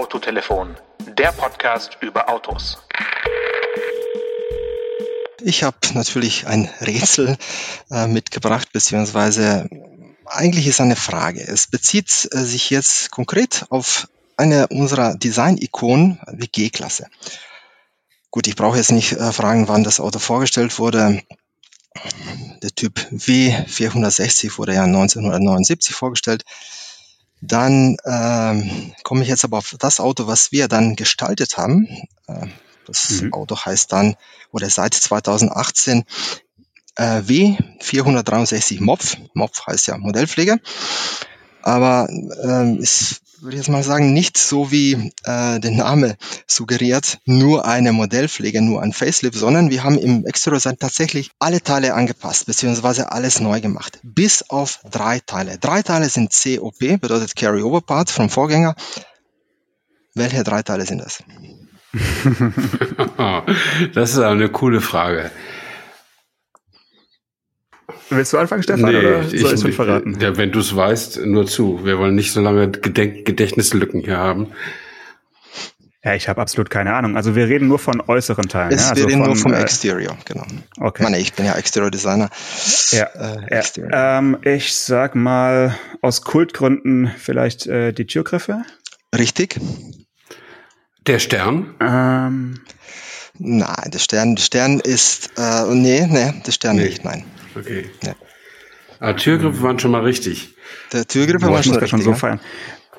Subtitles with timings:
[0.00, 0.78] Autotelefon,
[1.18, 2.78] der Podcast über Autos.
[5.42, 7.36] Ich habe natürlich ein Rätsel
[7.90, 9.68] äh, mitgebracht, beziehungsweise
[10.24, 11.46] eigentlich ist eine Frage.
[11.46, 14.08] Es bezieht äh, sich jetzt konkret auf
[14.38, 17.06] eine unserer Design-Ikonen, die G-Klasse.
[18.30, 21.22] Gut, ich brauche jetzt nicht äh, fragen, wann das Auto vorgestellt wurde.
[22.62, 26.46] Der Typ W460 wurde ja 1979 vorgestellt.
[27.40, 31.86] Dann ähm, komme ich jetzt aber auf das Auto, was wir dann gestaltet haben.
[32.26, 32.46] Äh,
[32.86, 33.32] das mhm.
[33.32, 34.16] Auto heißt dann,
[34.52, 36.04] oder seit 2018
[36.96, 39.16] äh, W463 MOPF.
[39.34, 40.60] MOPF heißt ja Modellpflege.
[41.62, 47.18] Aber ähm, ist würde ich jetzt mal sagen, nicht so wie äh, der Name suggeriert,
[47.24, 52.46] nur eine Modellpflege, nur ein Facelift, sondern wir haben im Exterior tatsächlich alle Teile angepasst,
[52.46, 53.98] beziehungsweise alles neu gemacht.
[54.02, 55.58] Bis auf drei Teile.
[55.58, 58.74] Drei Teile sind COP, bedeutet Carryover Part vom Vorgänger.
[60.14, 61.22] Welche drei Teile sind das?
[63.94, 65.30] das ist eine coole Frage.
[68.10, 70.18] Willst du anfangen, Stefan, nee, oder soll ich es schon verraten?
[70.20, 71.84] Ja, wenn du es weißt, nur zu.
[71.84, 74.48] Wir wollen nicht so lange Gedenk Gedächtnislücken hier haben.
[76.02, 77.16] Ja, ich habe absolut keine Ahnung.
[77.16, 78.72] Also wir reden nur von äußeren Teilen.
[78.72, 78.90] Es, ja?
[78.90, 80.46] also wir reden von, nur vom äh, Exterior, genau.
[80.78, 81.02] Okay.
[81.02, 82.30] Ich meine, ich bin ja Exterior Designer.
[82.90, 84.18] Ja, äh, ja.
[84.18, 88.62] Ähm, ich sag mal aus Kultgründen vielleicht äh, die Türgriffe.
[89.16, 89.60] Richtig.
[91.06, 91.74] Der Stern.
[91.80, 92.60] Ähm,
[93.38, 96.84] nein, der Stern, der Stern ist äh, nee, nee, der Stern nee.
[96.84, 97.24] nicht, nein.
[97.54, 97.90] Okay.
[98.02, 98.14] Ja.
[99.00, 100.54] Ah, Türgriffe waren schon mal richtig.
[100.92, 102.40] Der Türgriffe war schon, schon so feiern.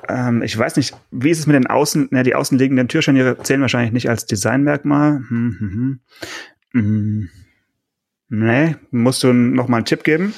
[0.08, 3.60] Ähm, ich weiß nicht, wie ist es mit den Außen, ne, die außenliegenden Türscharniere zählen
[3.60, 5.22] wahrscheinlich nicht als Designmerkmal.
[5.28, 6.00] Hm, hm,
[6.72, 6.80] hm.
[6.80, 7.30] hm.
[8.28, 10.34] Nee, musst du noch mal einen Tipp geben?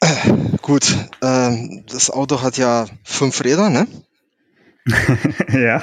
[0.00, 0.32] Äh,
[0.62, 3.88] gut, ähm, das Auto hat ja fünf Räder, ne?
[5.52, 5.82] ja.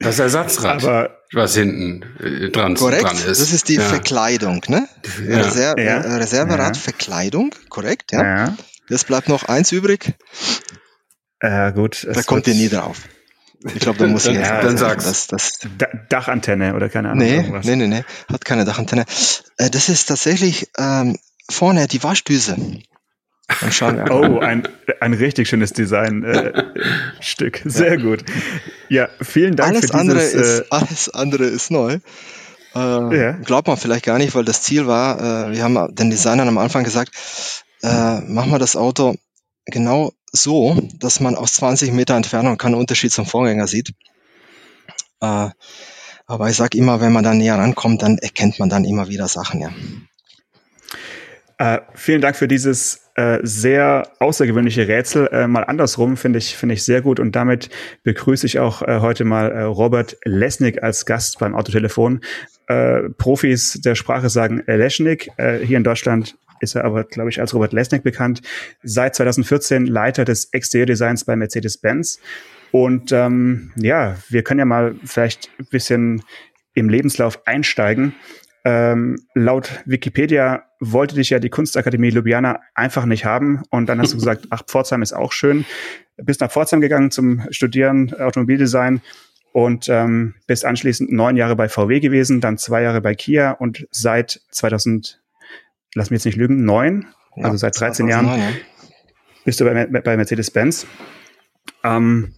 [0.00, 3.40] Das Ersatzrad, Aber, was hinten äh, dran, korrekt, dran ist.
[3.40, 3.82] Das ist die ja.
[3.82, 4.88] Verkleidung, ne?
[5.26, 5.38] Ja.
[5.38, 6.00] Reser ja.
[6.00, 8.22] Äh, Reserverad Verkleidung, korrekt, ja.
[8.22, 8.56] ja.
[8.88, 10.14] Jetzt bleibt noch eins übrig.
[11.42, 12.06] Ja, gut.
[12.10, 13.02] Da kommt ihr nie drauf.
[13.64, 15.06] Ich glaube, da muss ich jetzt dann sagst.
[15.06, 15.52] Das, das
[16.08, 17.26] Dachantenne oder keine Ahnung.
[17.26, 17.66] Nee, irgendwas.
[17.66, 19.04] nee, nee, nee, hat keine Dachantenne.
[19.56, 21.18] Äh, das ist tatsächlich ähm,
[21.50, 22.56] vorne die Waschdüse.
[24.10, 24.68] Oh, ein,
[25.00, 27.64] ein richtig schönes Design-Stück.
[27.64, 28.02] Äh, Sehr ja.
[28.02, 28.24] gut.
[28.88, 30.34] Ja, vielen Dank alles für andere dieses...
[30.34, 31.98] Ist, äh, alles andere ist neu.
[32.74, 33.32] Äh, ja.
[33.32, 36.58] Glaubt man vielleicht gar nicht, weil das Ziel war, äh, wir haben den Designern am
[36.58, 37.12] Anfang gesagt,
[37.82, 39.16] äh, machen wir das Auto
[39.64, 43.92] genau so, dass man aus 20 Meter Entfernung keinen Unterschied zum Vorgänger sieht.
[45.20, 45.48] Äh,
[46.26, 49.28] aber ich sage immer, wenn man dann näher rankommt, dann erkennt man dann immer wieder
[49.28, 49.70] Sachen, ja.
[51.58, 55.28] Äh, vielen Dank für dieses äh, sehr außergewöhnliche Rätsel.
[55.32, 57.68] Äh, mal andersrum finde ich finde ich sehr gut und damit
[58.04, 62.20] begrüße ich auch äh, heute mal äh, Robert Lesnick als Gast beim Autotelefon.
[62.68, 65.30] Äh, Profis der Sprache sagen Leschnik.
[65.36, 68.40] hier in Deutschland ist er aber, glaube ich, als Robert Lesnick bekannt.
[68.82, 72.20] Seit 2014 Leiter des Exterior-Designs bei Mercedes-Benz.
[72.70, 76.22] Und ähm, ja, wir können ja mal vielleicht ein bisschen
[76.74, 78.14] im Lebenslauf einsteigen.
[78.64, 83.62] Ähm, laut Wikipedia wollte dich ja die Kunstakademie Ljubljana einfach nicht haben.
[83.70, 85.64] Und dann hast du gesagt, ach, Pforzheim ist auch schön.
[86.16, 89.00] Bist nach Pforzheim gegangen zum Studieren Automobildesign
[89.52, 93.86] und ähm, bist anschließend neun Jahre bei VW gewesen, dann zwei Jahre bei Kia und
[93.90, 95.20] seit 2000,
[95.94, 98.50] lass mich jetzt nicht lügen, neun, ja, also seit 13 Jahren, ja.
[99.44, 100.86] bist du bei, bei Mercedes-Benz.
[101.84, 102.34] Ähm,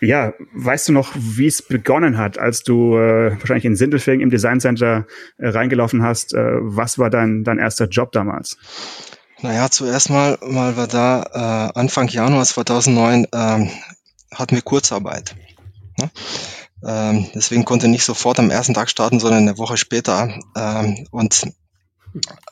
[0.00, 4.30] ja, weißt du noch, wie es begonnen hat, als du äh, wahrscheinlich in Sindelfingen im
[4.30, 5.06] Design Center
[5.38, 6.34] äh, reingelaufen hast?
[6.34, 8.56] Äh, was war dein, dein erster Job damals?
[9.42, 13.70] Naja, zuerst mal, mal war da äh, Anfang Januar 2009 ähm,
[14.34, 15.36] hatten wir Kurzarbeit.
[15.98, 16.10] Ne?
[16.84, 20.38] Ähm, deswegen konnte nicht sofort am ersten Tag starten, sondern eine Woche später.
[20.56, 21.52] Ähm, und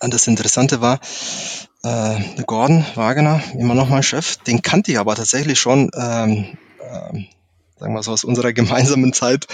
[0.00, 1.00] das Interessante war,
[1.82, 7.25] äh, Gordon Wagner, immer noch mein Chef, den kannte ich aber tatsächlich schon ähm, äh,
[7.78, 9.46] sagen wir so aus unserer gemeinsamen Zeit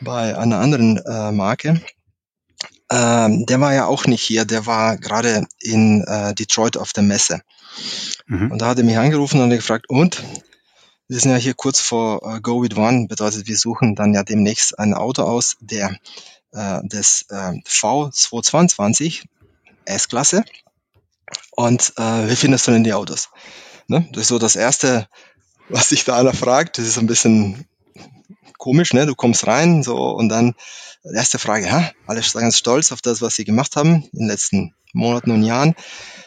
[0.00, 1.80] bei einer anderen äh, Marke.
[2.90, 7.02] Ähm, der war ja auch nicht hier, der war gerade in äh, Detroit auf der
[7.02, 7.40] Messe.
[8.26, 8.52] Mhm.
[8.52, 10.22] Und da hat er mich angerufen und gefragt, und?
[11.08, 14.22] Wir sind ja hier kurz vor äh, Go With One, bedeutet, wir suchen dann ja
[14.22, 15.96] demnächst ein Auto aus, der
[16.52, 19.24] äh, des äh, V222
[19.84, 20.44] S-Klasse.
[21.50, 23.30] Und äh, wie findest du denn die Autos?
[23.88, 24.08] Ne?
[24.12, 25.08] Das ist so das erste
[25.68, 26.78] was sich da einer fragt.
[26.78, 27.66] Das ist ein bisschen
[28.58, 29.06] komisch, ne?
[29.06, 30.54] Du kommst rein, so, und dann
[31.14, 34.28] erste Frage, ja, alle sind ganz stolz auf das, was sie gemacht haben in den
[34.28, 35.74] letzten Monaten und Jahren.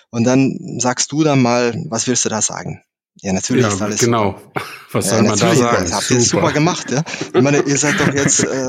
[0.09, 2.81] Und dann sagst du dann mal, was willst du da sagen?
[3.21, 4.37] Ja, natürlich Ja, ist alles genau.
[4.37, 4.61] super.
[4.91, 5.85] Was Ja, soll man da sagen?
[5.85, 7.03] Das habt ihr super gemacht, ja.
[7.33, 8.67] Ich meine, ihr seid doch jetzt, äh,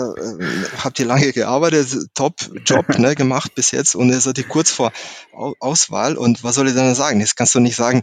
[0.82, 2.34] habt ihr lange gearbeitet, top
[2.64, 4.92] Job ne, gemacht bis jetzt und ihr seid ihr kurz vor
[5.32, 7.20] Au Auswahl und was soll ich dann sagen?
[7.20, 8.02] Jetzt kannst du nicht sagen,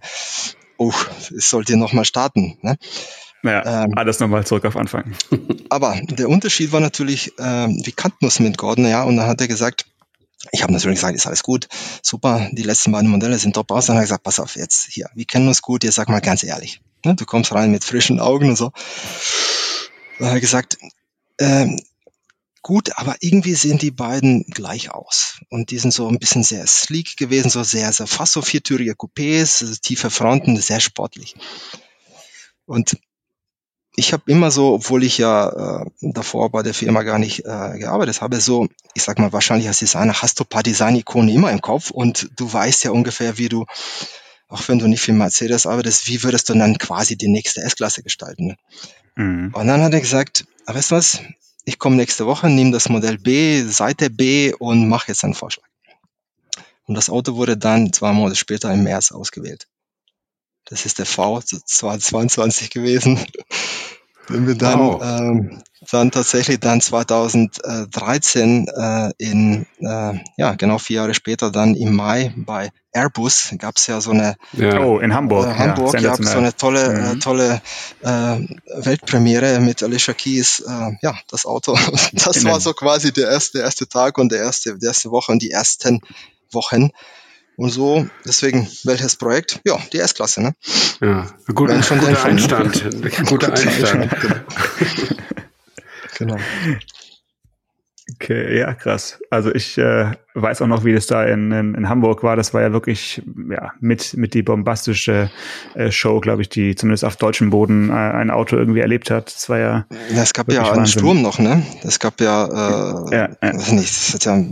[0.78, 0.94] oh,
[1.36, 2.58] es sollt ihr nochmal starten.
[2.62, 2.78] Ne?
[3.44, 3.94] Ja, Ähm.
[3.96, 5.16] alles nochmal zurück auf Anfang.
[5.70, 9.42] Aber der Unterschied war natürlich, ähm, wir kannten uns mit Gordon, ja, und dann hat
[9.42, 9.86] er gesagt,
[10.52, 11.68] ich habe natürlich gesagt, ist alles gut,
[12.02, 13.86] super, die letzten beiden Modelle sind top aus.
[13.86, 16.20] Dann hat er gesagt, pass auf, jetzt hier, wir kennen uns gut, jetzt sag mal
[16.22, 16.82] ganz ehrlich.
[17.06, 18.72] Ne, du kommst rein mit frischen Augen und so.
[20.20, 20.78] Dann hat er gesagt,
[21.40, 21.80] ähm,
[22.64, 25.40] gut, aber irgendwie sehen die beiden gleich aus.
[25.50, 28.94] Und die sind so ein bisschen sehr sleek gewesen, so sehr, sehr fast so viertürige
[28.94, 31.36] Coupés, also tiefe Fronten, sehr sportlich.
[32.66, 32.98] Und
[33.96, 37.78] ich habe immer so, obwohl ich ja äh, davor bei der Firma gar nicht äh,
[37.78, 41.52] gearbeitet habe, so, ich sag mal, wahrscheinlich als Designer hast du ein paar Design-Ikonen immer
[41.52, 43.66] im Kopf und du weißt ja ungefähr, wie du,
[44.48, 48.02] auch wenn du nicht für Mercedes arbeitest, wie würdest du dann quasi die nächste S-Klasse
[48.02, 48.48] gestalten.
[48.48, 48.58] Ne?
[49.16, 49.54] Mhm.
[49.54, 51.20] Und dann hat er gesagt, ah, weißt du was,
[51.66, 55.68] ich komme nächste Woche, nehme das Modell B, Seite B und mache jetzt einen Vorschlag.
[56.86, 59.68] Und das Auto wurde dann zwei Monate später im März ausgewählt.
[60.66, 63.20] Das ist der V22 gewesen.
[64.30, 65.02] Den wir dann, Wow.
[65.04, 71.94] ähm, dann tatsächlich dann 2013 äh, in, äh, ja genau vier Jahre später dann im
[71.96, 74.80] Mai bei Airbus gab es ja so eine Ja.
[74.80, 75.48] Oh, in Hamburg.
[75.48, 77.20] äh, Hamburg, ja, ja, so eine tolle, äh, Mhm.
[77.20, 77.62] tolle
[78.02, 78.38] äh,
[78.76, 81.74] Weltpremiere mit Alicia Keys, äh, ja, das Auto.
[82.14, 85.32] Das war so quasi der erste, der erste Tag und der erste, die erste Woche
[85.32, 86.00] und die ersten
[86.52, 86.92] Wochen.
[87.56, 89.60] Und so, deswegen, welches Projekt?
[89.66, 90.56] Ja, die S-Klasse, ne?
[91.02, 91.28] ja.
[91.54, 92.24] Gut, Wenn schon, guter ne?
[92.24, 92.90] Einstand.
[93.28, 94.10] Guter Einstand.
[96.18, 96.38] Genau.
[98.16, 99.20] Okay, ja, krass.
[99.30, 102.36] Also ich äh, weiß auch noch, wie das da in, in, in Hamburg war.
[102.36, 105.32] Das war ja wirklich ja, mit, mit die bombastische
[105.74, 109.34] äh, Show, glaube ich, die zumindest auf deutschem Boden äh, ein Auto irgendwie erlebt hat.
[109.34, 111.00] Das war ja, Ja, es gab ja einen Wahnsinn.
[111.00, 111.66] Sturm noch, ne?
[111.84, 113.54] Es gab ja, äh, Ja, ja.
[113.74, 114.44] nicht, es hat ja,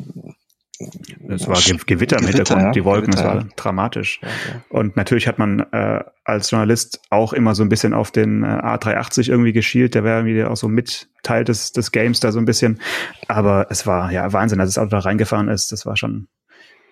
[1.28, 3.48] das war Ge Gewitter im Gewitter, Hintergrund, ja, die Wolken, Gewitter, das war ja.
[3.56, 4.20] dramatisch.
[4.22, 4.30] ja.
[4.70, 8.48] Und natürlich hat man äh, als Journalist auch immer so ein bisschen auf den äh,
[8.48, 9.96] A380 irgendwie geschielt.
[9.96, 12.80] Der wäre irgendwie auch so mit Teil des, des Games da so ein bisschen.
[13.28, 15.72] Aber es war ja Wahnsinn, als das Auto da reingefahren ist.
[15.72, 16.28] Das war schon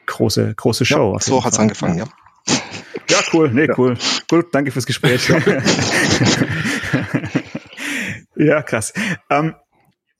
[0.06, 1.18] große, große Show.
[1.20, 1.64] so hat's Fall.
[1.64, 2.06] angefangen, ja.
[3.10, 3.50] Ja, cool.
[3.52, 3.98] Nee, cool.
[4.32, 5.30] Cool, danke fürs Gespräch.
[8.36, 8.94] ja, krass.
[9.30, 9.56] Ähm,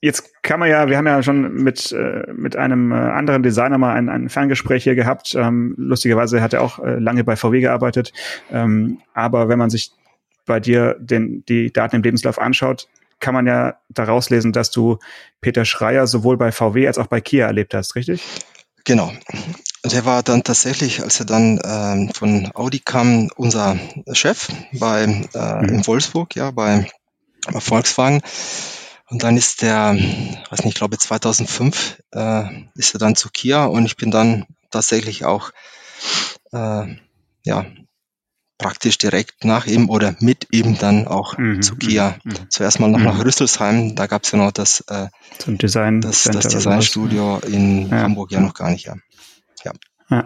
[0.00, 3.78] jetzt kann man ja, wir haben ja schon mit, äh, mit einem äh, anderen Designer
[3.78, 5.34] mal ein, ein Ferngespräch hier gehabt.
[5.34, 8.12] Ähm, lustigerweise hat er auch äh, lange bei VW gearbeitet.
[8.50, 9.92] Ähm, aber wenn man sich
[10.46, 12.88] bei dir den, die Daten im Lebenslauf anschaut,
[13.20, 14.98] kann man ja daraus lesen, dass du
[15.42, 18.22] Peter Schreier sowohl bei VW als auch bei Kia erlebt hast, richtig?
[18.84, 19.12] Genau.
[19.84, 23.78] Der war dann tatsächlich, als er dann ähm, von Audi kam, unser
[24.12, 25.04] Chef bei
[25.34, 26.90] äh, in Wolfsburg, ja, bei,
[27.52, 28.22] bei Volkswagen.
[29.10, 29.94] Und dann ist der,
[30.50, 34.46] weiß nicht, ich glaube 2005 äh, ist er dann zu Kia und ich bin dann
[34.70, 35.50] tatsächlich auch
[36.52, 36.86] äh,
[37.44, 37.66] ja
[38.56, 42.18] praktisch direkt nach ihm oder mit ihm dann auch Mhm, zu Kia.
[42.24, 42.50] mhm, mhm.
[42.50, 43.04] Zuerst mal noch Mhm.
[43.06, 45.08] nach Rüsselsheim, da gab es ja noch das, äh,
[45.46, 46.00] Design.
[46.00, 46.46] das, das.
[46.48, 48.02] Designstudio in Ja.
[48.02, 48.94] Hamburg ja noch gar nicht, ja.
[50.10, 50.24] Ja.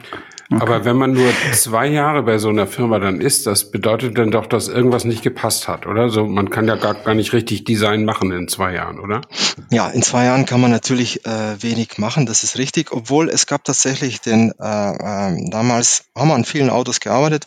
[0.50, 0.60] Okay.
[0.60, 4.30] Aber wenn man nur zwei Jahre bei so einer Firma dann ist, das bedeutet dann
[4.30, 6.10] doch, dass irgendwas nicht gepasst hat, oder?
[6.10, 9.22] So, man kann ja gar, gar nicht richtig Design machen in zwei Jahren, oder?
[9.70, 13.46] Ja, in zwei Jahren kann man natürlich äh, wenig machen, das ist richtig, obwohl es
[13.46, 17.46] gab tatsächlich den, äh, ähm, damals haben wir an vielen Autos gearbeitet,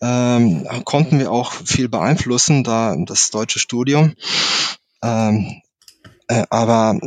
[0.00, 4.14] ähm, konnten wir auch viel beeinflussen, da das deutsche Studium.
[5.02, 5.60] Ähm,
[6.28, 6.98] äh, aber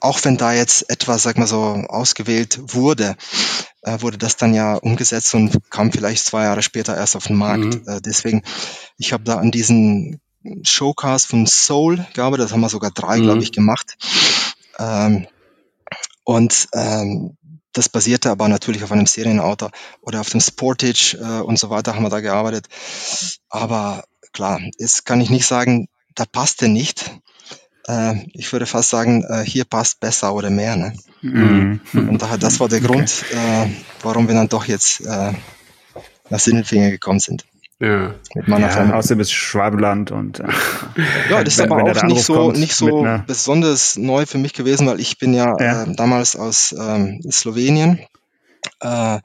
[0.00, 3.16] auch wenn da jetzt etwas, sag mal so, ausgewählt wurde,
[3.82, 7.36] äh, wurde das dann ja umgesetzt und kam vielleicht zwei Jahre später erst auf den
[7.36, 7.64] Markt.
[7.64, 7.82] Mhm.
[7.86, 8.42] Äh, deswegen,
[8.98, 10.20] ich habe da an diesen
[10.62, 13.22] Showcast von Soul gearbeitet, das haben wir sogar drei, Mhm.
[13.22, 13.96] glaube ich, gemacht.
[14.78, 15.26] Ähm,
[16.24, 17.36] und ähm,
[17.72, 19.70] das basierte aber natürlich auf einem Serienauto
[20.02, 22.66] oder auf dem Sportage äh, und so weiter haben wir da gearbeitet.
[23.48, 27.10] Aber klar, jetzt kann ich nicht sagen, da passte nicht.
[27.88, 30.76] Äh, ich würde fast sagen, äh, hier passt besser oder mehr.
[30.76, 30.92] Ne?
[31.22, 31.80] Mhm.
[31.94, 32.86] Und daher, das war der Okay.
[32.88, 33.66] Grund, äh,
[34.02, 35.32] warum wir dann doch jetzt äh,
[36.30, 37.44] nach Sindelfingen gekommen sind
[37.80, 38.14] Ja.
[38.34, 38.96] mit meiner Ja, Familie.
[38.96, 40.44] außerdem ist Schwabenland und äh,
[41.30, 44.26] Ja, das ist wenn- aber wenn auch nicht so, kommt nicht so einer- besonders neu
[44.26, 45.82] für mich gewesen, weil ich bin ja, Ja.
[45.84, 47.98] Äh, damals aus ähm, Slowenien
[48.80, 49.18] äh,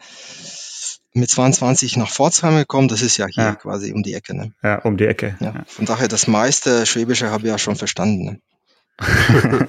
[1.18, 2.88] mit 22 nach Pforzheim gekommen.
[2.88, 3.56] Das ist ja hier Ja.
[3.56, 4.36] quasi um die Ecke.
[4.36, 4.52] Ne?
[4.64, 5.36] ja, um die Ecke.
[5.40, 5.48] Ja.
[5.56, 5.64] Ja.
[5.68, 8.24] Von daher, das meiste Schwäbische habe ich ja schon verstanden.
[8.26, 8.40] Ne?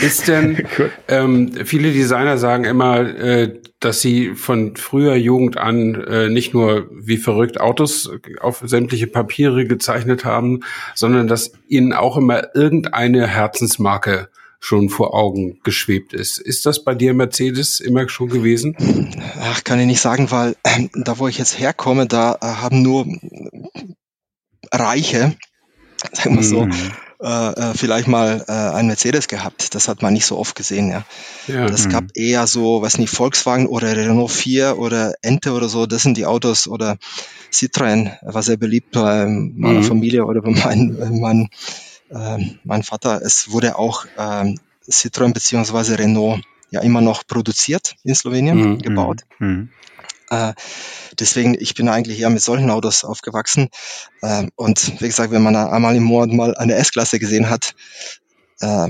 [0.00, 0.90] Ist denn, Cool.
[1.08, 6.88] ähm, viele Designer sagen immer, äh, dass Sie von früher Jugend an äh, nicht nur
[6.92, 10.60] wie verrückt Autos auf sämtliche Papiere gezeichnet haben,
[10.94, 14.28] sondern dass Ihnen auch immer irgendeine Herzensmarke
[14.66, 16.38] schon vor Augen geschwebt ist.
[16.38, 18.76] Ist das bei dir Mercedes immer schon gewesen?
[19.40, 22.82] Ach, kann ich nicht sagen, weil äh, da, wo ich jetzt herkomme, da äh, haben
[22.82, 23.06] nur
[24.72, 25.36] Reiche,
[26.12, 26.72] sagen wir so, mhm.
[27.22, 29.76] äh, äh, vielleicht mal äh, ein Mercedes gehabt.
[29.76, 31.04] Das hat man nicht so oft gesehen, ja.
[31.46, 31.66] ja.
[31.66, 31.90] Das mhm.
[31.92, 36.16] gab eher so, was nicht, Volkswagen oder Renault 4 oder Ente oder so, das sind
[36.16, 36.96] die Autos oder
[37.52, 39.84] Citroën war sehr beliebt bei meiner mhm.
[39.84, 41.48] Familie oder bei meinem mein,
[42.10, 43.20] äh, mein Vater.
[43.22, 44.54] Es wurde auch äh,
[44.88, 48.78] Citroën beziehungsweise Renault ja immer noch produziert in Slowenien, mhm.
[48.78, 49.22] gebaut.
[49.38, 49.70] Mhm.
[50.30, 50.54] Äh,
[51.18, 53.68] deswegen, ich bin eigentlich eher mit solchen Autos aufgewachsen.
[54.22, 57.74] Äh, und wie gesagt, wenn man einmal im Monat mal eine S-Klasse gesehen hat,
[58.60, 58.88] äh,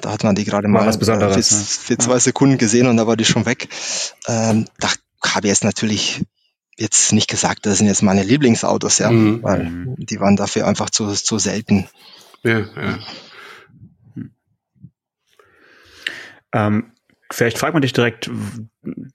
[0.00, 3.06] da hat man die gerade mal was Besonderes, für, für zwei Sekunden gesehen und da
[3.06, 3.68] war die schon weg.
[4.28, 4.88] Ähm, da
[5.26, 6.22] habe ich jetzt natürlich
[6.76, 9.42] jetzt nicht gesagt, das sind jetzt meine Lieblingsautos, ja, mhm.
[9.42, 9.94] weil mhm.
[9.98, 11.88] die waren dafür einfach zu, zu selten.
[12.42, 12.98] Ja, ja.
[16.54, 16.92] Ähm,
[17.32, 18.30] Vielleicht fragt man dich direkt,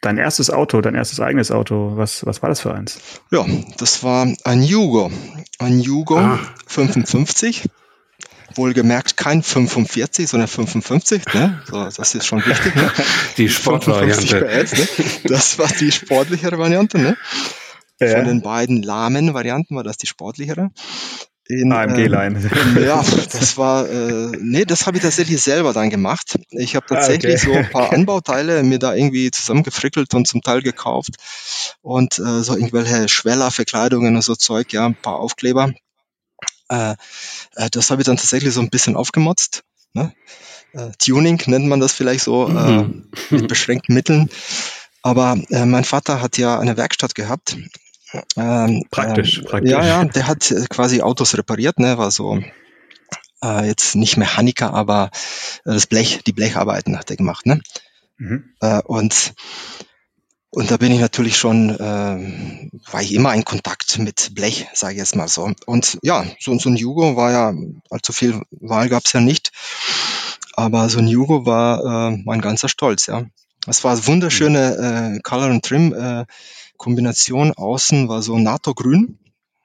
[0.01, 2.99] dein erstes Auto, dein erstes eigenes Auto, was, was war das für eins?
[3.31, 3.45] Ja,
[3.77, 5.11] das war ein Jugo.
[5.59, 6.39] Ein Jugo ah.
[6.65, 7.69] 55.
[8.55, 11.23] Wohlgemerkt kein 45, sondern 55.
[11.33, 11.61] Ne?
[11.69, 12.75] So, das ist schon wichtig.
[12.75, 12.91] Ne?
[13.37, 14.39] Die Sportvariante.
[14.41, 14.65] Ne?
[15.25, 16.97] Das war die sportlichere Variante.
[16.97, 17.17] Ne?
[17.99, 18.15] Ja.
[18.15, 20.69] Von den beiden lahmen Varianten war das die sportlichere
[21.49, 22.39] in AMG-Line.
[22.39, 26.37] Ähm, ja, das war, äh, nee, das habe ich tatsächlich selber dann gemacht.
[26.51, 27.53] Ich habe tatsächlich ah, okay.
[27.53, 31.15] so ein paar Anbauteile mir da irgendwie zusammengefrickelt und zum Teil gekauft
[31.81, 35.71] und äh, so irgendwelche Schwellerverkleidungen und so Zeug, ja, ein paar Aufkleber.
[36.69, 36.95] Äh,
[37.55, 39.63] äh, das habe ich dann tatsächlich so ein bisschen aufgemotzt.
[39.93, 40.13] Ne?
[40.73, 43.09] Äh, Tuning nennt man das vielleicht so, äh, mhm.
[43.29, 44.29] mit beschränkten Mitteln.
[45.01, 47.57] Aber äh, mein Vater hat ja eine Werkstatt gehabt
[48.35, 49.71] ähm, praktisch, ähm, praktisch.
[49.71, 52.41] Ja, ja, der hat äh, quasi Autos repariert, ne, war so
[53.43, 55.11] äh, jetzt nicht Mechaniker, aber
[55.65, 57.61] äh, das Blech, die Blecharbeiten hat er gemacht, ne?
[58.17, 58.53] Mhm.
[58.61, 59.33] Äh, und
[60.49, 64.93] und da bin ich natürlich schon, äh, war ich immer in Kontakt mit Blech, sage
[64.93, 65.51] ich jetzt mal so.
[65.65, 67.53] Und ja, so, so ein Jugo war ja,
[67.89, 69.51] allzu viel Wahl gab's ja nicht,
[70.53, 73.25] aber so ein Jugo war äh, mein ganzer Stolz, ja.
[73.67, 76.25] Es war wunderschöne äh, Color and Trim äh,
[76.77, 79.19] Kombination außen war so NATO-Grün,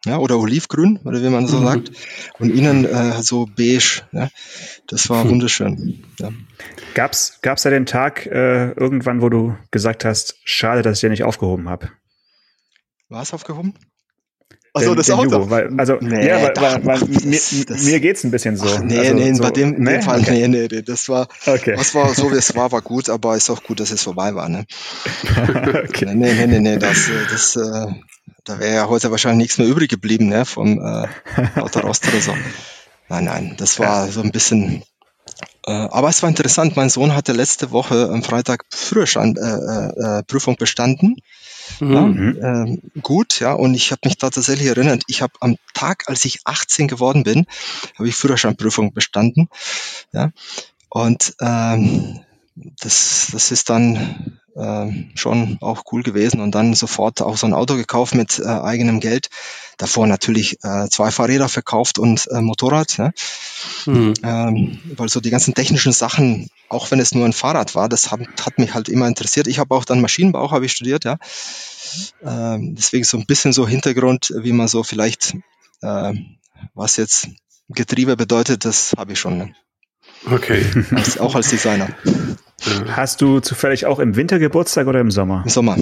[0.04, 1.64] ja, oder Olivgrün, oder wie man so mhm.
[1.64, 1.92] sagt,
[2.38, 4.02] und innen äh, so beige.
[4.12, 4.28] Ja.
[4.88, 5.30] Das war hm.
[5.30, 6.04] wunderschön.
[6.18, 6.30] Ja.
[6.94, 11.11] Gab's gab's da den Tag äh, irgendwann, wo du gesagt hast, schade, dass ich den
[11.11, 11.90] nicht aufgehoben habe?
[13.09, 13.75] War es aufgehoben?
[14.75, 15.25] Also das Auto.
[15.25, 18.56] Jugo, weil, also nee, ja, weil, weil, weil das, mir, das, mir geht's ein bisschen
[18.56, 18.66] so.
[18.66, 20.00] Ach, nee, also, nee, so, bei dem, nee?
[20.00, 20.49] Fall, okay.
[20.49, 21.75] nee, nee, das war, okay.
[21.76, 24.35] was war so, wie es war, war gut, aber ist auch gut, dass es vorbei
[24.35, 24.64] war, ne?
[25.85, 26.14] okay.
[26.14, 27.92] Nee, nee, nee, nee, das, das, äh,
[28.44, 32.20] da wäre ja heute wahrscheinlich nichts mehr übrig geblieben, ne, vom äh, Auto Rost oder
[32.20, 32.34] so.
[33.08, 34.82] Nein, nein, das war so ein bisschen,
[35.66, 36.76] äh, aber es war interessant.
[36.76, 41.16] Mein Sohn hatte letzte Woche am Freitag Führerschein äh, äh, äh Prüfung bestanden
[41.80, 42.37] Mhm.
[42.40, 46.04] Ja, äh, gut, ja, und ich habe mich da tatsächlich erinnert, ich habe am Tag,
[46.08, 47.46] als ich 18 geworden bin,
[47.96, 49.49] habe ich Führerscheinprüfung bestanden,
[50.12, 50.30] ja,
[50.88, 52.20] und ähm,
[52.54, 57.54] das, das ist dann äh, schon auch cool gewesen und dann sofort auch so ein
[57.54, 59.28] Auto gekauft mit äh, eigenem Geld.
[59.78, 63.12] Davor natürlich äh, zwei Fahrräder verkauft und äh, Motorrad, ne?
[63.87, 64.14] Mhm.
[64.23, 68.11] Ähm, weil so die ganzen technischen Sachen, auch wenn es nur ein Fahrrad war, das
[68.11, 69.47] hat, hat mich halt immer interessiert.
[69.47, 71.18] Ich habe auch dann Maschinenbau habe ich studiert, ja.
[72.23, 75.35] Ähm, deswegen so ein bisschen so Hintergrund, wie man so vielleicht,
[75.82, 76.12] äh,
[76.75, 77.28] was jetzt
[77.68, 79.38] Getriebe bedeutet, das habe ich schon.
[79.38, 79.54] Ne?
[80.30, 80.64] Okay.
[80.92, 81.88] Als, auch als Designer.
[82.88, 85.42] Hast du zufällig auch im Winter Geburtstag oder im Sommer?
[85.45, 85.76] Im Sommer.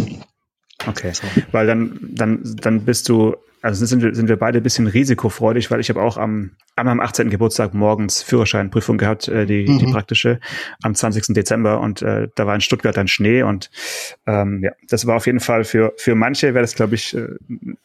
[0.86, 1.12] Okay,
[1.52, 5.70] weil dann, dann, dann bist du also sind wir, sind wir beide ein bisschen risikofreudig,
[5.70, 7.28] weil ich habe auch am, an meinem 18.
[7.30, 9.78] Geburtstag morgens Führerscheinprüfung gehabt, äh, die, mhm.
[9.78, 10.40] die praktische,
[10.82, 11.34] am 20.
[11.34, 13.70] Dezember und äh, da war in Stuttgart dann Schnee und
[14.26, 17.28] ähm, ja, das war auf jeden Fall für, für manche wäre das, glaube ich, äh,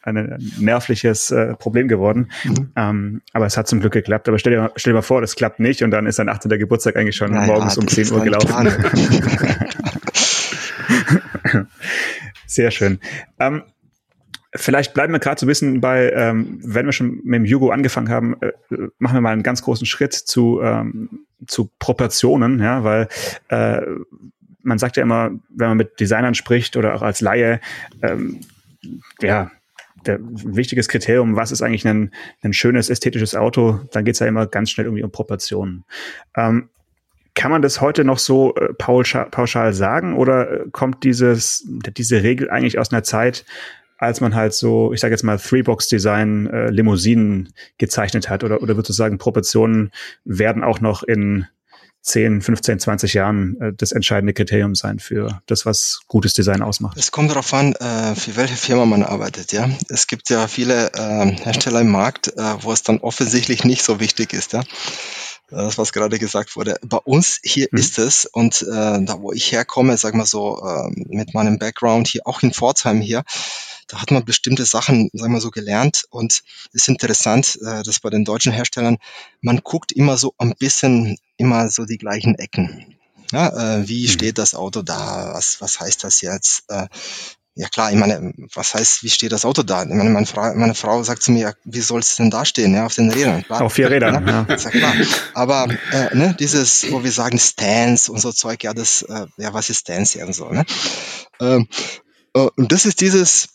[0.02, 2.30] ein nervliches äh, Problem geworden.
[2.44, 2.72] Mhm.
[2.76, 4.28] Ähm, aber es hat zum Glück geklappt.
[4.28, 6.50] Aber stell dir, stell dir mal vor, das klappt nicht und dann ist dein 18.
[6.58, 8.68] Geburtstag eigentlich schon naja, morgens um 10 Uhr gelaufen.
[12.46, 13.00] Sehr schön.
[13.38, 13.62] Ähm,
[14.56, 17.70] Vielleicht bleiben wir gerade so ein bisschen bei, ähm, wenn wir schon mit dem Jugo
[17.70, 18.52] angefangen haben, äh,
[18.98, 23.08] machen wir mal einen ganz großen Schritt zu, ähm, zu Proportionen, ja, weil
[23.48, 23.80] äh,
[24.62, 27.60] man sagt ja immer, wenn man mit Designern spricht oder auch als Laie,
[28.02, 28.40] ähm,
[29.20, 29.50] ja,
[30.06, 34.46] der wichtiges Kriterium, was ist eigentlich ein, ein schönes ästhetisches Auto, dann geht's ja immer
[34.46, 35.84] ganz schnell irgendwie um Proportionen.
[36.36, 36.68] Ähm,
[37.34, 42.22] kann man das heute noch so äh, pauschal, pauschal sagen oder äh, kommt dieses, diese
[42.22, 43.44] Regel eigentlich aus einer Zeit,
[43.98, 48.44] als man halt so, ich sage jetzt mal, Three-Box-Design äh, Limousinen gezeichnet hat?
[48.44, 49.90] Oder, oder würdest du sagen, Proportionen
[50.24, 51.46] werden auch noch in
[52.02, 56.96] 10, 15, 20 Jahren äh, das entscheidende Kriterium sein für das, was gutes Design ausmacht?
[56.96, 59.52] Es kommt darauf an, äh, für welche Firma man arbeitet.
[59.52, 63.82] Ja, Es gibt ja viele äh, Hersteller im Markt, äh, wo es dann offensichtlich nicht
[63.82, 64.52] so wichtig ist.
[64.52, 64.62] Ja
[65.48, 66.76] das was gerade gesagt wurde.
[66.82, 67.78] Bei uns hier mhm.
[67.78, 72.08] ist es und äh, da wo ich herkomme, sag mal so äh, mit meinem Background
[72.08, 73.22] hier auch in Pforzheim hier,
[73.88, 78.00] da hat man bestimmte Sachen, sagen wir so, gelernt und es ist interessant, äh, dass
[78.00, 78.98] bei den deutschen Herstellern,
[79.40, 82.96] man guckt immer so ein bisschen, immer so die gleichen Ecken.
[83.32, 84.10] Ja, äh, wie mhm.
[84.10, 85.32] steht das Auto da?
[85.34, 86.64] Was, was heißt das jetzt?
[86.68, 86.86] Äh,
[87.58, 89.82] ja klar, ich meine, was heißt, wie steht das Auto da?
[89.82, 92.74] Ich meine, meine Frau, meine Frau sagt zu mir, wie soll es denn da stehen,
[92.74, 93.44] ja, auf den Rädern?
[93.44, 94.46] Klar, auf vier Rädern, ja.
[94.46, 94.56] ja.
[94.56, 94.94] klar.
[95.32, 99.54] Aber äh, ne, dieses, wo wir sagen Stance und so Zeug, ja, das, äh, ja,
[99.54, 100.66] was ist Stance ja und so, ne?
[101.40, 101.66] Ähm,
[102.34, 103.48] äh, und das ist dieses,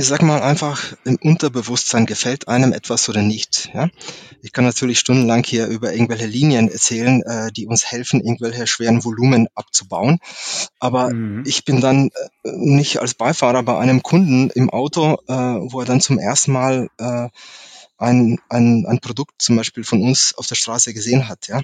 [0.00, 3.68] ich sag mal einfach im Unterbewusstsein gefällt einem etwas oder nicht.
[3.74, 3.90] Ja?
[4.40, 9.04] Ich kann natürlich stundenlang hier über irgendwelche Linien erzählen, äh, die uns helfen, irgendwelche schweren
[9.04, 10.18] Volumen abzubauen.
[10.78, 11.44] Aber mhm.
[11.46, 15.86] ich bin dann äh, nicht als Beifahrer bei einem Kunden im Auto, äh, wo er
[15.86, 17.28] dann zum ersten Mal äh,
[17.98, 21.60] ein, ein, ein Produkt zum Beispiel von uns auf der Straße gesehen hat, ja.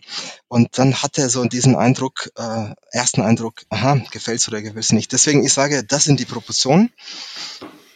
[0.48, 5.12] Und dann hat er so diesen Eindruck, äh, ersten Eindruck, aha, gefällt's oder gefällt's nicht.
[5.12, 6.92] Deswegen, ich sage, das sind die Proportionen.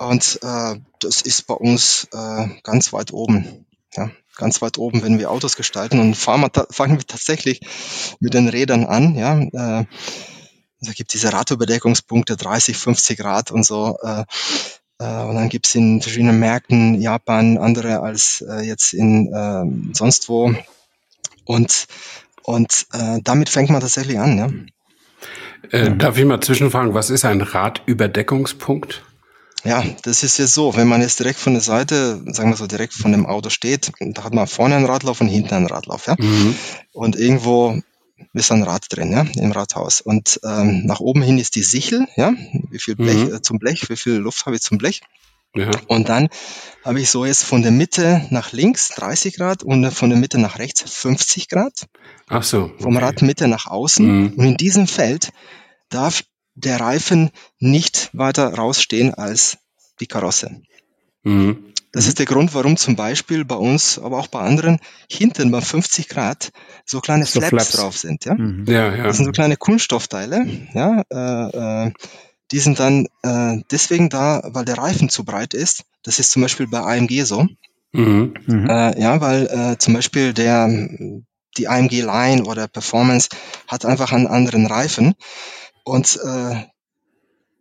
[0.01, 3.67] Und äh, das ist bei uns äh, ganz weit oben.
[3.93, 7.61] Ja, ganz weit oben, wenn wir Autos gestalten und fahren wir, fangen wir tatsächlich
[8.19, 9.15] mit den Rädern an.
[9.15, 9.85] Ja, äh,
[10.81, 13.99] also gibt diese Radüberdeckungspunkte 30, 50 Grad und so.
[14.03, 14.25] Äh,
[15.01, 20.31] äh, und dann gibt's in verschiedenen Märkten, Japan, andere als äh, jetzt in äh, sonst
[20.31, 20.55] wo.
[21.45, 21.87] Und,
[22.43, 24.39] und äh, damit fängt man tatsächlich an.
[24.39, 25.79] Ja.
[25.79, 29.03] Äh, darf ich mal zwischenfragen, was ist ein Radüberdeckungspunkt?
[29.65, 32.67] Ja, das ist ja so, wenn man jetzt direkt von der Seite, sagen wir so,
[32.67, 36.07] direkt von dem Auto steht, da hat man vorne einen Radlauf und hinten einen Radlauf,
[36.07, 36.17] ja.
[36.19, 36.55] Mhm.
[36.93, 37.81] Und irgendwo
[38.33, 40.01] ist ein Rad drin, ja, im Rathaus.
[40.01, 42.33] Und ähm, nach oben hin ist die Sichel, ja,
[42.71, 43.35] wie viel Blech mhm.
[43.35, 45.03] äh, zum Blech, wie viel Luft habe ich zum Blech.
[45.55, 45.71] Ja.
[45.89, 46.29] Und dann
[46.85, 50.39] habe ich so jetzt von der Mitte nach links 30 Grad und von der Mitte
[50.39, 51.89] nach rechts 50 Grad.
[52.29, 52.65] Ach so.
[52.65, 52.83] Okay.
[52.83, 54.07] Vom Rad Mitte nach außen.
[54.07, 54.33] Mhm.
[54.37, 55.33] Und in diesem Feld
[55.89, 56.23] darf
[56.55, 59.59] der Reifen nicht weiter rausstehen als
[60.01, 60.63] die Karosse.
[61.23, 61.65] Mhm.
[61.93, 64.79] Das ist der Grund, warum zum Beispiel bei uns, aber auch bei anderen,
[65.11, 66.53] hinten bei 50 Grad
[66.85, 68.25] so kleine so Flaps, Flaps, drauf sind.
[68.25, 68.35] Ja?
[68.35, 68.65] Mhm.
[68.69, 68.95] ja?
[68.95, 70.47] Ja, Das sind so kleine Kunststoffteile.
[70.73, 71.03] Ja?
[71.11, 71.93] Äh, äh,
[72.53, 75.85] die sind dann äh, deswegen da, weil der Reifen zu breit ist.
[76.05, 77.47] Das ist zum Beispiel bei AMG so.
[77.93, 78.35] Mhm.
[78.47, 78.69] Mhm.
[78.69, 80.69] Äh, ja, weil äh, zum Beispiel der
[81.57, 83.29] die AMG Line oder Performance
[83.67, 85.15] hat einfach einen anderen Reifen
[85.91, 86.65] und äh,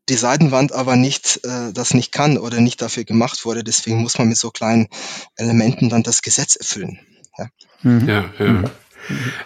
[0.07, 3.63] die Seitenwand aber nicht äh, das nicht kann oder nicht dafür gemacht wurde.
[3.63, 4.87] Deswegen muss man mit so kleinen
[5.35, 6.99] Elementen dann das Gesetz erfüllen.
[7.37, 7.47] Ja,
[7.83, 8.07] mhm.
[8.07, 8.25] ja.
[8.39, 8.45] ja.
[8.45, 8.65] Mhm.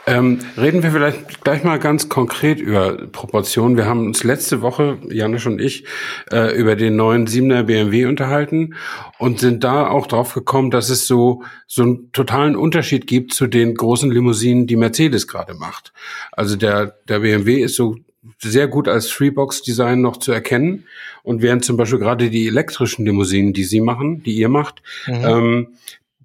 [0.08, 3.78] Ähm, reden wir vielleicht gleich mal ganz konkret über Proportionen.
[3.78, 5.86] Wir haben uns letzte Woche, Janusz und ich,
[6.32, 8.76] äh, über den neuen 7er BMW unterhalten
[9.20, 13.48] und sind da auch drauf gekommen, dass es so, so einen totalen Unterschied gibt zu
[13.48, 15.94] den großen Limousinen, die Mercedes gerade macht.
[16.34, 17.96] Also der, der BMW ist so
[18.40, 20.86] sehr gut als Freebox-Design noch zu erkennen.
[21.24, 25.24] Und während zum Beispiel gerade die elektrischen Limousinen, die Sie machen, die ihr macht, mhm.
[25.24, 25.68] ähm,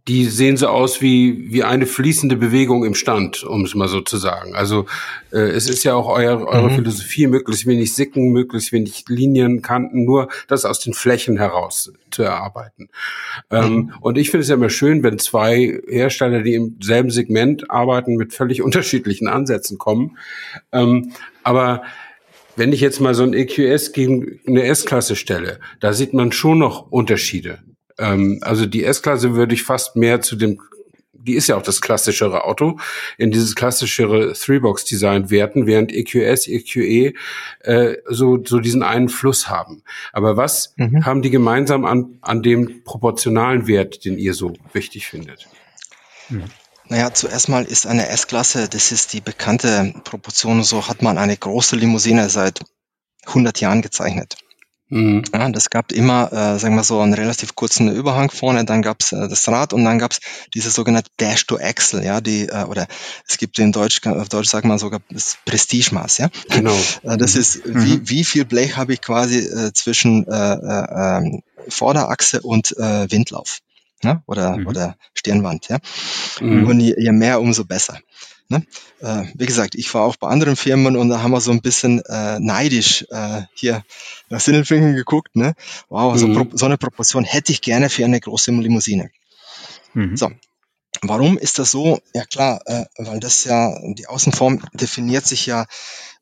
[0.09, 4.01] die sehen so aus wie, wie eine fließende Bewegung im Stand, um es mal so
[4.01, 4.55] zu sagen.
[4.55, 4.87] Also
[5.33, 6.77] äh, es ist ja auch euer, eure mhm.
[6.77, 12.23] Philosophie, möglichst wenig Sicken, möglichst wenig Linien, Kanten, nur das aus den Flächen heraus zu
[12.23, 12.89] erarbeiten.
[13.51, 13.93] Ähm, mhm.
[14.01, 18.17] Und ich finde es ja immer schön, wenn zwei Hersteller, die im selben Segment arbeiten,
[18.17, 20.17] mit völlig unterschiedlichen Ansätzen kommen.
[20.73, 21.13] Ähm,
[21.49, 21.83] aber
[22.57, 26.59] wenn ich jetzt mal so ein EQS gegen eine S-Klasse stelle, da sieht man schon
[26.59, 27.61] noch Unterschiede.
[27.99, 30.61] Ähm, also die S-Klasse würde ich fast mehr zu dem,
[31.15, 32.79] die ist ja auch das klassischere Auto,
[33.17, 37.15] in dieses klassischere Three-Box-Design werten, während EQS, EQE
[37.61, 39.83] äh, so, so diesen einen Fluss haben.
[40.13, 41.07] Aber was mhm.
[41.07, 45.49] haben die gemeinsam an, an dem proportionalen Wert, den ihr so wichtig findet?
[46.29, 46.45] Mhm.
[46.88, 51.37] Naja, zuerst mal ist eine S-Klasse, das ist die bekannte Proportion, so hat man eine
[51.37, 52.61] große Limousine seit
[53.27, 54.37] 100 Jahren gezeichnet.
[54.90, 55.22] Mhm.
[55.35, 59.12] Ja, das gab immer, äh, sagen wir so, einen relativ kurzen Überhang vorne, dann gab's
[59.12, 60.20] äh, das Rad und dann gab's
[60.55, 62.87] diese sogenannte Dash to Axle, ja, die, äh, oder
[63.27, 66.31] es gibt in Deutsch, auf Deutsch sagt man sogar das Prestigemaß, ja.
[66.51, 66.77] Genau.
[67.03, 67.40] Äh, das mhm.
[67.40, 72.77] ist, wie, wie viel Blech habe ich quasi äh, zwischen äh, äh, ähm, Vorderachse und
[72.79, 73.61] äh, Windlauf
[74.03, 74.67] ja, oder, mhm.
[74.67, 75.69] oder Stirnwand.
[75.69, 75.79] Ja?
[76.41, 76.67] Mhm.
[76.67, 77.99] Und je, je, mehr, umso besser.
[78.49, 78.65] Ne?
[79.01, 81.61] Äh, wie gesagt, ich war auch bei anderen Firmen und da haben wir so ein
[81.61, 83.85] bisschen äh, neidisch äh, hier
[84.31, 85.37] nach Sindelfingen geguckt.
[85.37, 85.55] Ne?
[85.89, 86.35] Wow, mhm.
[86.35, 89.11] so, so, eine Proportion hätte ich gerne für eine große Limousine.
[89.93, 90.17] Mhm.
[90.17, 90.31] So.
[91.03, 92.01] Warum ist das so?
[92.15, 95.67] Ja klar, äh, weil das ja, die Außenform definiert sich ja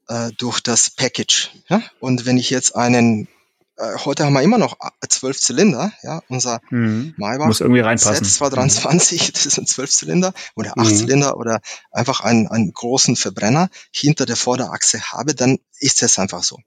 [0.09, 1.51] äh, durch das Package.
[1.69, 1.83] Ja?
[2.01, 3.29] Und wenn ich jetzt einen
[3.77, 7.15] äh, heute haben wir immer noch äh, zwölf Zylinder, ja, unser mhm.
[7.17, 8.27] Maybach Muss irgendwie reinpassen.
[8.27, 11.41] Z223, das ist ein Zwölfzylinder oder Achtzylinder mhm.
[11.41, 11.61] oder
[11.91, 16.59] einfach einen, einen großen Verbrenner hinter der Vorderachse habe, dann ist es einfach so.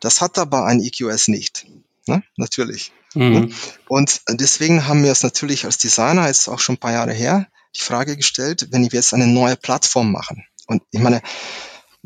[0.00, 1.66] Das hat aber ein EQS nicht.
[2.06, 2.22] Ne?
[2.36, 2.92] Natürlich.
[3.14, 3.32] Mhm.
[3.32, 3.48] Ne?
[3.88, 7.46] Und deswegen haben wir es natürlich als Designer, jetzt auch schon ein paar Jahre her,
[7.74, 10.44] die Frage gestellt, wenn wir jetzt eine neue Plattform machen.
[10.66, 11.22] Und ich meine,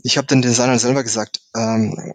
[0.03, 2.15] ich habe den Designer selber gesagt, ähm,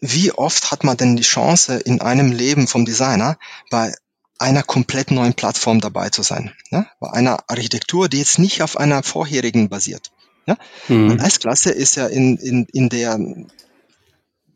[0.00, 3.38] wie oft hat man denn die Chance in einem Leben vom Designer
[3.70, 3.94] bei
[4.38, 6.86] einer komplett neuen Plattform dabei zu sein, ja?
[6.98, 10.12] bei einer Architektur, die jetzt nicht auf einer vorherigen basiert.
[10.46, 10.56] Ja?
[10.88, 11.18] Mhm.
[11.18, 13.18] S-Klasse ist ja in, in, in der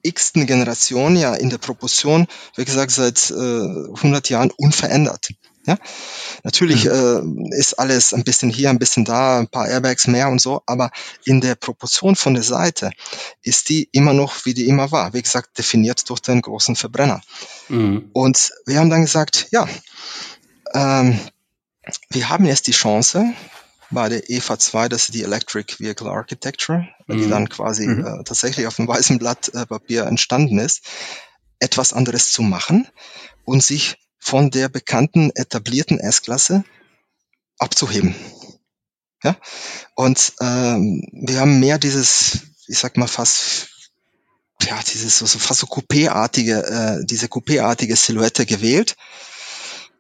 [0.03, 2.27] x-ten Generation ja in der Proportion,
[2.57, 5.31] wie gesagt, seit äh, 100 Jahren unverändert.
[5.67, 5.79] Ja?
[6.43, 7.51] Natürlich mhm.
[7.53, 10.63] äh, ist alles ein bisschen hier, ein bisschen da, ein paar Airbags mehr und so,
[10.67, 10.91] aber
[11.25, 12.91] in der Proportion von der Seite
[13.43, 15.15] ist die immer noch, wie die immer war.
[15.15, 17.23] Wie gesagt, definiert durch den großen Verbrenner.
[17.69, 18.11] Mhm.
[18.13, 19.69] Und wir haben dann gesagt, ja,
[20.75, 21.19] ähm,
[22.11, 23.35] wir haben jetzt die Chance,
[23.91, 27.19] bei der EVA 2, das ist die Electric Vehicle Architecture, mhm.
[27.19, 28.05] die dann quasi mhm.
[28.05, 30.83] äh, tatsächlich auf einem weißen Blatt äh, Papier entstanden ist,
[31.61, 32.89] etwas anderes zu machen
[33.45, 36.65] und sich von der bekannten etablierten S-Klasse
[37.59, 38.15] abzuheben.
[39.23, 39.37] Ja?
[39.95, 43.69] Und ähm, wir haben mehr dieses, ich sag mal fast,
[44.63, 48.97] ja, dieses so, so fast so Coupé-artige, äh, diese Coupé-artige Silhouette gewählt.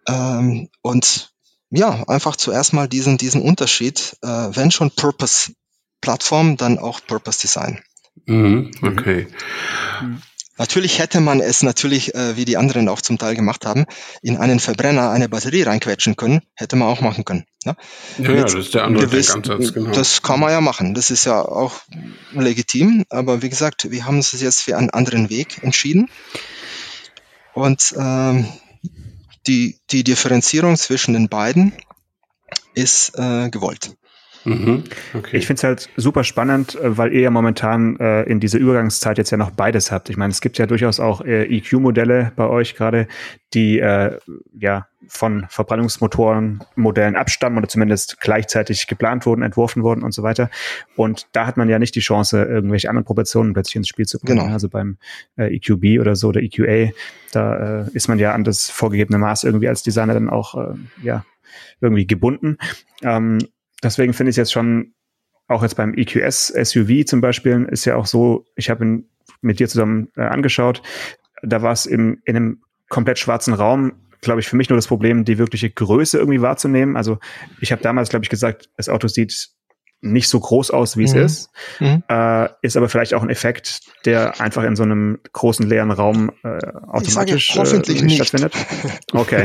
[0.09, 1.35] Ähm, und
[1.69, 5.53] ja, einfach zuerst mal diesen, diesen Unterschied, äh, wenn schon Purpose
[6.01, 7.83] Plattform, dann auch Purpose Design.
[8.25, 9.29] Mhm, okay.
[10.01, 10.23] Mhm.
[10.57, 13.87] Natürlich hätte man es natürlich, äh, wie die anderen auch zum Teil gemacht haben,
[14.23, 17.45] in einen Verbrenner eine Batterie reinquetschen können, hätte man auch machen können.
[17.64, 17.77] Ne?
[18.19, 19.90] Ja, ja das ist der andere gewiss, Denkansatz, genau.
[19.90, 21.81] Das kann man ja machen, das ist ja auch
[22.33, 26.09] legitim, aber wie gesagt, wir haben uns jetzt für einen anderen Weg entschieden
[27.53, 28.47] und ähm,
[29.47, 31.73] die, die Differenzierung zwischen den beiden
[32.75, 33.97] ist äh, gewollt.
[34.45, 35.37] Mhm, okay.
[35.37, 39.19] Ich finde es halt super spannend, äh, weil ihr ja momentan äh, in dieser Übergangszeit
[39.19, 40.11] jetzt ja noch beides habt.
[40.11, 43.09] Ich meine, es gibt ja durchaus auch äh, EQ-Modelle bei euch gerade,
[43.55, 44.19] die äh,
[44.59, 50.51] ja von Verbrennungsmotorenmodellen abstammen oder zumindest gleichzeitig geplant wurden, entworfen wurden und so weiter.
[50.97, 54.19] Und da hat man ja nicht die Chance, irgendwelche anderen Proportionen plötzlich ins Spiel zu
[54.19, 54.41] bringen.
[54.41, 54.53] Genau.
[54.53, 54.97] Also beim
[55.37, 56.93] äh, EQB oder so oder EQA,
[57.33, 60.75] da äh, ist man ja an das vorgegebene Maß irgendwie als Designer dann auch äh,
[61.03, 61.25] ja
[61.81, 62.57] irgendwie gebunden.
[63.03, 63.39] Ähm,
[63.85, 64.94] deswegen finde ich jetzt schon,
[65.47, 69.09] auch jetzt beim EQS SUV zum Beispiel, ist ja auch so, ich habe ihn
[69.42, 70.83] mit dir zusammen äh, angeschaut,
[71.42, 75.25] da war es in einem komplett schwarzen Raum, glaube ich, für mich nur das Problem,
[75.25, 76.97] die wirkliche Größe irgendwie wahrzunehmen.
[76.97, 77.18] Also
[77.61, 79.51] ich habe damals, glaube ich, gesagt, das Auto sieht
[80.05, 81.21] nicht so groß aus, wie es mhm.
[81.21, 81.51] ist.
[81.81, 82.03] Mhm.
[82.09, 86.31] Äh, ist aber vielleicht auch ein Effekt, der einfach in so einem großen leeren Raum
[86.45, 86.49] äh,
[86.87, 88.55] automatisch sage, hoffentlich äh, stattfindet.
[89.12, 89.45] Okay.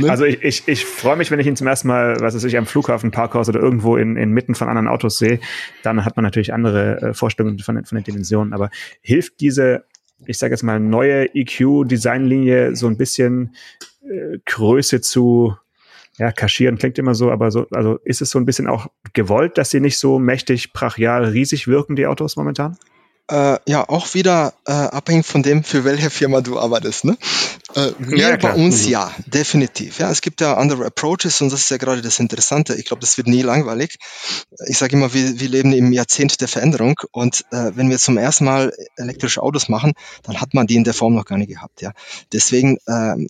[0.00, 0.10] Ne?
[0.10, 2.56] also ich, ich, ich freue mich, wenn ich ihn zum ersten Mal, was weiß ich,
[2.56, 5.40] am Flughafen, Parkhaus oder irgendwo in, inmitten von anderen Autos sehe.
[5.82, 8.52] Dann hat man natürlich andere äh, Vorstellungen von, von den Dimensionen.
[8.52, 9.84] Aber hilft diese,
[10.26, 13.54] ich sage jetzt mal, neue EQ-Designlinie so ein bisschen
[14.02, 15.56] äh, Größe zu
[16.18, 19.58] ja, kaschieren klingt immer so, aber so, also ist es so ein bisschen auch gewollt,
[19.58, 22.78] dass sie nicht so mächtig, brachial, riesig wirken, die Autos momentan?
[23.28, 27.04] Äh, ja, auch wieder äh, abhängig von dem, für welche Firma du arbeitest.
[27.04, 27.18] Ne?
[27.74, 28.92] Äh, wir ja, bei uns mhm.
[28.92, 29.98] ja, definitiv.
[29.98, 32.76] Ja, es gibt ja andere Approaches und das ist ja gerade das Interessante.
[32.76, 33.96] Ich glaube, das wird nie langweilig.
[34.68, 38.16] Ich sage immer, wir, wir leben im Jahrzehnt der Veränderung und äh, wenn wir zum
[38.16, 41.50] ersten Mal elektrische Autos machen, dann hat man die in der Form noch gar nicht
[41.50, 41.82] gehabt.
[41.82, 41.92] Ja,
[42.32, 43.26] deswegen ähm,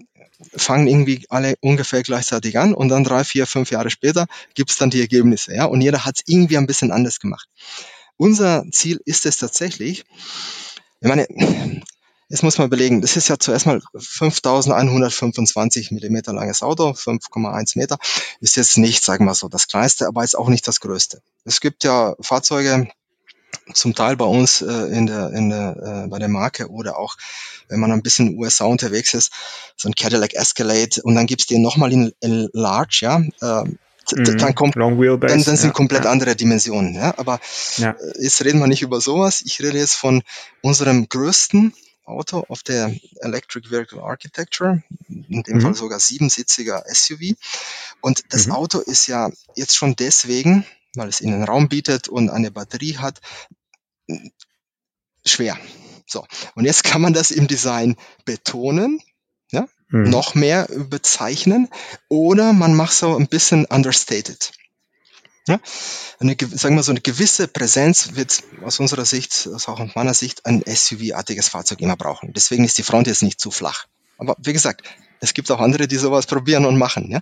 [0.57, 4.90] fangen irgendwie alle ungefähr gleichzeitig an und dann drei, vier, fünf Jahre später gibt's dann
[4.90, 5.55] die Ergebnisse.
[5.55, 5.64] Ja?
[5.64, 7.49] Und jeder hat es irgendwie ein bisschen anders gemacht.
[8.16, 10.05] Unser Ziel ist es tatsächlich,
[11.01, 11.27] ich meine,
[12.29, 17.99] jetzt muss man überlegen, das ist ja zuerst mal 5125 Millimeter langes Auto, 5,1 Meter,
[18.40, 21.20] ist jetzt nicht, sagen wir so, das kleinste, aber ist auch nicht das größte.
[21.44, 22.88] Es gibt ja Fahrzeuge,
[23.73, 27.16] zum Teil bei uns äh, in der, in der, äh, bei der Marke oder auch,
[27.69, 29.33] wenn man ein bisschen USA unterwegs ist,
[29.77, 34.38] so ein Cadillac Escalade und dann gibt's den nochmal in, in Large, ja, äh, mhm.
[34.38, 36.11] dann kommt, Long Wheelbase, dann, dann sind ja, komplett ja.
[36.11, 37.40] andere Dimensionen, ja, aber
[37.77, 37.90] ja.
[37.90, 40.23] Äh, jetzt reden wir nicht über sowas, ich rede jetzt von
[40.62, 41.73] unserem größten
[42.07, 45.61] Auto auf der Electric Vehicle Architecture, in dem mhm.
[45.61, 47.35] Fall sogar siebensitziger SUV.
[48.01, 48.53] Und das mhm.
[48.53, 50.64] Auto ist ja jetzt schon deswegen
[50.97, 53.21] weil es ihnen Raum bietet und eine Batterie hat.
[55.25, 55.59] Schwer.
[56.07, 56.27] So.
[56.55, 59.01] Und jetzt kann man das im Design betonen,
[59.51, 60.11] ja, hm.
[60.11, 61.69] noch mehr bezeichnen
[62.09, 64.53] oder man macht so ein bisschen understated.
[65.49, 65.61] Ja?
[66.19, 70.15] Eine, sagen wir so eine gewisse Präsenz wird aus unserer Sicht, also auch aus meiner
[70.15, 72.33] Sicht, ein SUV-artiges Fahrzeug immer brauchen.
[72.33, 73.87] Deswegen ist die Front jetzt nicht zu flach.
[74.19, 74.83] Aber wie gesagt,
[75.21, 77.11] es gibt auch andere, die sowas probieren und machen.
[77.11, 77.21] Ja?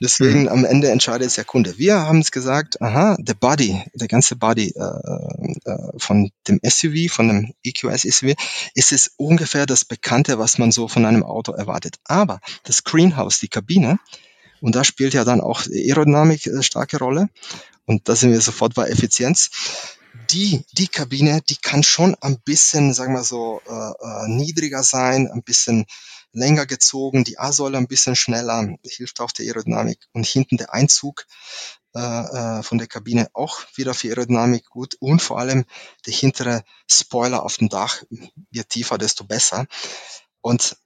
[0.00, 0.48] Deswegen mhm.
[0.48, 1.78] am Ende entscheidet es der Kunde.
[1.78, 7.12] Wir haben es gesagt, aha, the body, der ganze Body äh, äh, von dem SUV,
[7.12, 8.34] von dem EQS SUV,
[8.74, 11.96] ist es ungefähr das Bekannte, was man so von einem Auto erwartet.
[12.04, 13.98] Aber das Greenhouse, die Kabine,
[14.64, 17.28] und da spielt ja dann auch Aerodynamik eine äh, starke Rolle.
[17.84, 19.50] Und da sind wir sofort bei Effizienz.
[20.30, 25.28] Die, die Kabine, die kann schon ein bisschen, sagen wir so, äh, äh, niedriger sein,
[25.30, 25.84] ein bisschen
[26.34, 29.98] länger gezogen, die A-Säule ein bisschen schneller, hilft auch der Aerodynamik.
[30.12, 31.26] Und hinten der Einzug
[31.94, 34.96] äh, äh, von der Kabine auch wieder für Aerodynamik gut.
[35.00, 35.64] Und vor allem
[36.06, 38.02] der hintere Spoiler auf dem Dach,
[38.50, 39.66] je tiefer, desto besser.
[40.40, 40.76] Und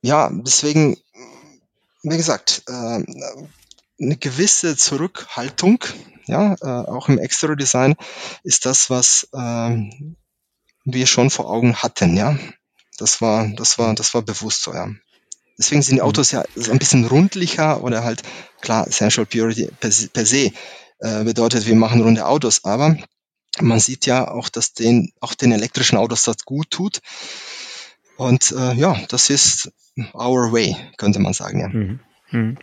[0.00, 0.96] ja, deswegen,
[2.02, 3.04] wie gesagt, äh,
[4.00, 5.84] eine gewisse Zurückhaltung,
[6.26, 7.96] ja, äh, auch im Extra-Design
[8.42, 9.90] ist das, was äh,
[10.84, 12.36] wir schon vor Augen hatten, ja.
[13.02, 14.88] Das war, das war, das war bewusst so, ja.
[15.58, 16.02] Deswegen sind die.
[16.02, 18.22] Autos ja ein bisschen rundlicher oder halt,
[18.60, 20.52] klar, Essential Purity per, per se
[21.00, 22.96] äh, bedeutet, wir machen runde Autos, aber
[23.60, 27.00] man sieht ja auch, dass den, auch den elektrischen Autos das gut tut.
[28.16, 29.72] Und äh, ja, das ist
[30.14, 31.68] our way, könnte man sagen, ja.
[31.68, 32.00] Mhm.
[32.32, 32.56] Mhm.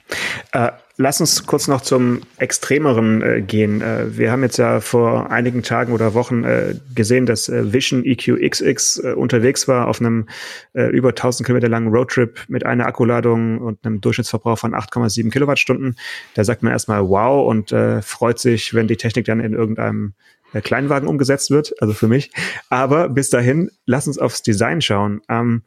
[0.52, 3.82] Äh, lass uns kurz noch zum Extremeren äh, gehen.
[3.82, 8.04] Äh, wir haben jetzt ja vor einigen Tagen oder Wochen äh, gesehen, dass äh, Vision
[8.04, 10.28] EQXX äh, unterwegs war auf einem
[10.74, 15.98] über 1000 Kilometer langen Roadtrip mit einer Akkuladung und einem Durchschnittsverbrauch von 8,7 Kilowattstunden.
[16.36, 20.14] Da sagt man erstmal wow und freut sich, wenn die Technik dann in irgendeinem
[20.54, 22.32] Kleinwagen umgesetzt wird, also für mich.
[22.70, 25.22] Aber bis dahin, lass uns aufs Design schauen.
[25.28, 25.64] Ähm,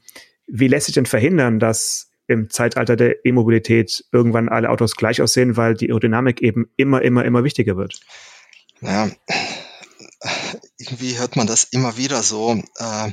[0.46, 5.56] wie lässt sich denn verhindern, dass im Zeitalter der E-Mobilität irgendwann alle Autos gleich aussehen,
[5.56, 8.00] weil die Aerodynamik eben immer, immer, immer wichtiger wird.
[8.80, 9.10] Naja,
[10.78, 12.54] irgendwie hört man das immer wieder so.
[12.76, 13.12] Äh,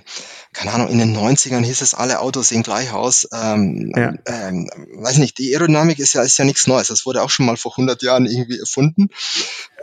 [0.54, 3.28] keine Ahnung, in den 90ern hieß es, alle Autos sehen gleich aus.
[3.34, 4.14] Ähm, ja.
[4.26, 6.88] ähm, weiß nicht, die Aerodynamik ist ja, ist ja nichts Neues.
[6.88, 9.10] Das wurde auch schon mal vor 100 Jahren irgendwie erfunden.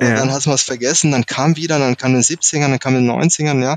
[0.00, 0.14] Ja.
[0.14, 2.96] Dann hat man es vergessen, dann kam wieder, dann kam in den 70ern, dann kam
[2.96, 3.76] in den 90ern, ja.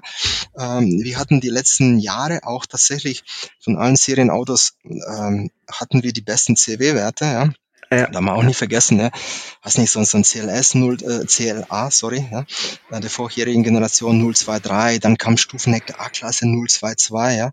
[0.58, 3.23] Ähm, wir hatten die letzten Jahre auch tatsächlich
[3.60, 7.49] von allen Serienautos ähm, hatten wir die besten CW-Werte, ja.
[7.91, 8.08] Ja.
[8.08, 9.12] Da man auch nicht vergessen, ne?
[9.62, 12.45] Hast nicht so, so ein CLS 0, äh, CLA, sorry, ja?
[12.91, 17.52] Äh, der vorherigen Generation 023, dann kam Stufenheck der A-Klasse 022, ja.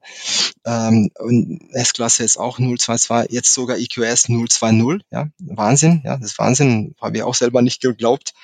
[0.67, 5.27] Ähm, und S-Klasse ist auch 022, jetzt sogar EQS 020, ja.
[5.39, 6.95] Wahnsinn, ja, das ist Wahnsinn.
[7.01, 8.35] Habe ich auch selber nicht geglaubt,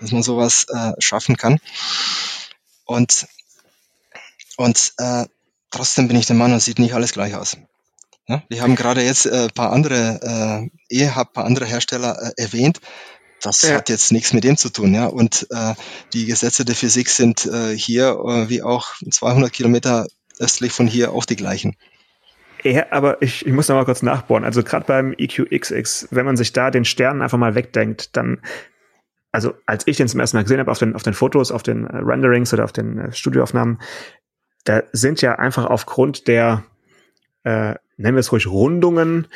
[0.00, 1.58] dass man sowas äh, schaffen kann.
[2.84, 3.28] Und,
[4.56, 5.26] und äh,
[5.70, 7.56] trotzdem bin ich der Meinung, sieht nicht alles gleich aus.
[8.28, 12.42] Ja, wir haben gerade jetzt äh, paar andere, äh, eh hab paar andere Hersteller äh,
[12.42, 12.80] erwähnt.
[13.40, 13.76] Das ja.
[13.76, 15.06] hat jetzt nichts mit dem zu tun, ja.
[15.06, 15.74] Und äh,
[16.12, 20.06] die Gesetze der Physik sind äh, hier äh, wie auch 200 Kilometer
[20.38, 21.76] östlich von hier auch die gleichen.
[22.64, 24.44] Ja, aber ich, ich muss noch mal kurz nachbohren.
[24.44, 28.40] Also gerade beim EQXX, wenn man sich da den Stern einfach mal wegdenkt, dann,
[29.30, 31.62] also als ich den zum ersten Mal gesehen habe auf den, auf den Fotos, auf
[31.62, 33.80] den äh, Renderings oder auf den äh, Studioaufnahmen,
[34.64, 36.64] da sind ja einfach aufgrund der
[37.44, 39.26] äh, nennen wir es ruhig Rundungen,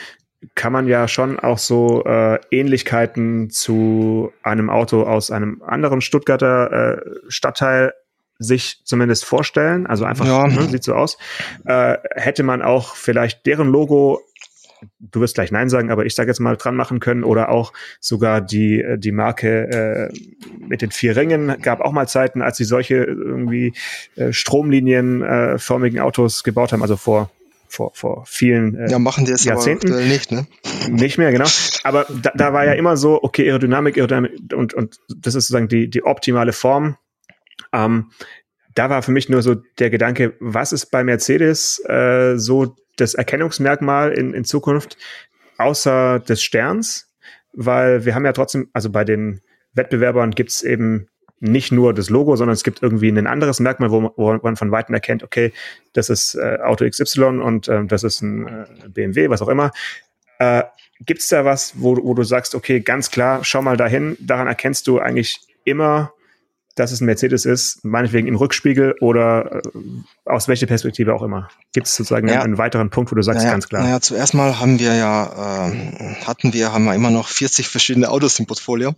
[0.55, 6.73] kann man ja schon auch so äh, Ähnlichkeiten zu einem Auto aus einem anderen Stuttgarter
[6.73, 7.93] äh, Stadtteil
[8.39, 9.87] sich zumindest vorstellen.
[9.87, 10.47] Also einfach, ja.
[10.47, 11.19] ne, sieht so aus.
[11.67, 14.21] Äh, hätte man auch vielleicht deren Logo
[14.99, 17.73] du wirst gleich Nein sagen, aber ich sage jetzt mal dran machen können oder auch
[18.01, 20.19] sogar die, äh, die Marke äh,
[20.59, 23.75] mit den vier Ringen gab auch mal Zeiten, als sie solche irgendwie
[24.17, 27.31] äh, stromlinienförmigen Autos gebaut haben, also vor
[27.71, 29.93] vor, vor vielen äh, ja, machen die es Jahrzehnten.
[29.93, 30.47] Aber nicht, ne?
[30.89, 31.47] Nicht mehr, genau.
[31.85, 35.69] Aber da, da war ja immer so, okay, Aerodynamik, Aerodynamik und, und das ist sozusagen
[35.69, 36.97] die, die optimale Form.
[37.73, 38.11] Ähm,
[38.75, 43.15] da war für mich nur so der Gedanke, was ist bei Mercedes äh, so das
[43.15, 44.97] Erkennungsmerkmal in, in Zukunft
[45.59, 47.09] außer des Sterns?
[47.53, 49.41] Weil wir haben ja trotzdem, also bei den
[49.75, 51.09] Wettbewerbern gibt's eben
[51.41, 54.71] nicht nur das Logo, sondern es gibt irgendwie ein anderes Merkmal, wo, wo man von
[54.71, 55.53] Weitem erkennt, okay,
[55.95, 59.73] das ist äh, Auto XY und äh, das ist ein äh, BMW, was auch immer.
[60.39, 60.63] Äh,
[61.01, 64.47] gibt es da was, wo, wo du sagst, okay, ganz klar, schau mal dahin, daran
[64.47, 66.13] erkennst du eigentlich immer,
[66.77, 69.61] dass es ein Mercedes ist, meinetwegen im Rückspiegel oder äh,
[70.25, 71.49] aus welcher Perspektive auch immer.
[71.73, 72.43] Gibt es sozusagen ja.
[72.43, 73.83] einen weiteren Punkt, wo du sagst, naja, ganz klar?
[73.83, 78.09] Naja, zuerst mal haben wir ja, äh, hatten wir, haben wir immer noch 40 verschiedene
[78.11, 78.95] Autos im Portfolio.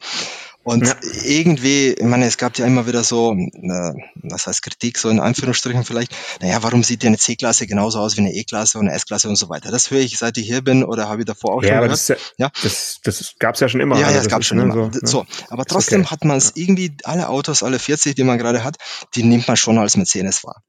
[0.64, 0.94] Und ja.
[1.25, 5.18] irgendwie, ich meine, es gab ja immer wieder so, äh, was heißt Kritik, so in
[5.18, 8.96] Anführungsstrichen vielleicht, naja, warum sieht denn eine C-Klasse genauso aus wie eine E-Klasse und eine
[8.96, 9.72] S-Klasse und so weiter.
[9.72, 11.87] Das höre ich, seit ich hier bin oder habe ich davor auch ja, schon aber
[11.87, 11.98] gehört.
[11.98, 12.51] Das, ja, ja.
[12.62, 13.96] das, das gab es ja schon immer.
[13.96, 14.75] Ja, ja, also es gab schon immer.
[14.75, 15.01] So, ne?
[15.03, 16.11] so, aber trotzdem okay.
[16.11, 18.77] hat man es irgendwie, alle Autos, alle 40, die man gerade hat,
[19.16, 20.62] die nimmt man schon als Mercedes wahr.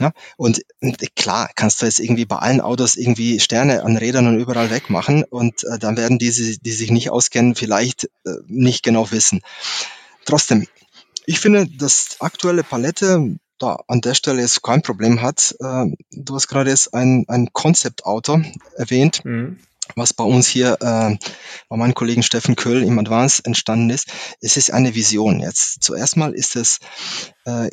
[0.00, 0.62] Ja, und
[1.14, 5.24] klar, kannst du jetzt irgendwie bei allen Autos irgendwie Sterne an Rädern und überall wegmachen
[5.24, 9.42] und äh, dann werden diese, die sich nicht auskennen, vielleicht äh, nicht genau wissen.
[10.24, 10.66] Trotzdem,
[11.26, 15.54] ich finde, dass aktuelle Palette da an der Stelle jetzt kein Problem hat.
[15.60, 18.40] Äh, du hast gerade jetzt ein, ein Konzeptauto
[18.76, 19.22] erwähnt.
[19.24, 19.58] Mhm
[19.96, 21.16] was bei uns hier äh,
[21.68, 24.08] bei meinem Kollegen Steffen Köll im Advance entstanden ist.
[24.40, 25.40] Es ist eine Vision.
[25.40, 26.78] Jetzt zuerst mal ist es
[27.44, 27.70] äh,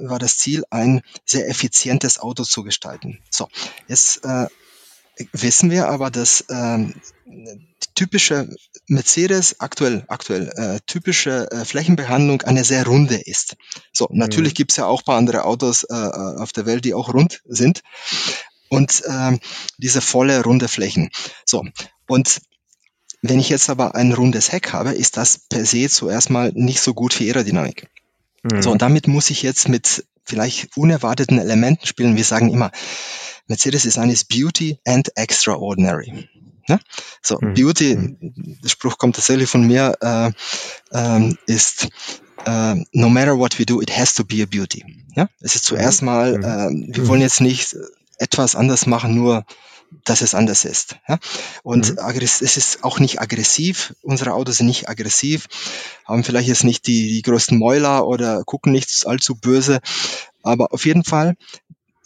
[0.00, 3.20] war das Ziel, ein sehr effizientes Auto zu gestalten.
[3.30, 3.48] So,
[3.88, 4.46] jetzt äh,
[5.32, 6.78] wissen wir aber, dass äh,
[7.26, 8.48] die typische
[8.86, 13.56] Mercedes aktuell aktuell äh, typische äh, Flächenbehandlung eine sehr runde ist.
[13.92, 14.56] So, natürlich mhm.
[14.56, 17.82] gibt's ja auch paar andere Autos äh, auf der Welt, die auch rund sind
[18.68, 19.40] und ähm,
[19.78, 21.10] diese volle runde Flächen.
[21.44, 21.64] So
[22.08, 22.40] und
[23.22, 26.80] wenn ich jetzt aber ein rundes Heck habe, ist das per se zuerst mal nicht
[26.80, 27.88] so gut für Aerodynamik.
[28.42, 28.62] Mhm.
[28.62, 32.16] So und damit muss ich jetzt mit vielleicht unerwarteten Elementen spielen.
[32.16, 32.70] Wir sagen immer,
[33.46, 36.28] Mercedes ist eines Beauty and Extraordinary.
[36.68, 36.80] Ja?
[37.22, 37.54] So, mhm.
[37.54, 38.58] Beauty, mhm.
[38.62, 40.30] der Spruch kommt tatsächlich von mir, äh,
[40.92, 41.88] äh, ist
[42.46, 44.84] äh, no matter what we do, it has to be a beauty.
[45.14, 45.28] Ja?
[45.40, 46.06] Es ist zuerst mhm.
[46.06, 46.44] mal, mhm.
[46.92, 47.76] äh, wir wollen jetzt nicht
[48.18, 49.44] etwas anders machen, nur
[50.04, 50.96] dass es anders ist.
[51.08, 51.18] Ja?
[51.62, 52.18] Und mhm.
[52.20, 53.94] es ist auch nicht aggressiv.
[54.02, 55.46] Unsere Autos sind nicht aggressiv,
[56.04, 59.80] haben vielleicht jetzt nicht die, die größten Mäuler oder gucken nicht allzu böse.
[60.42, 61.36] Aber auf jeden Fall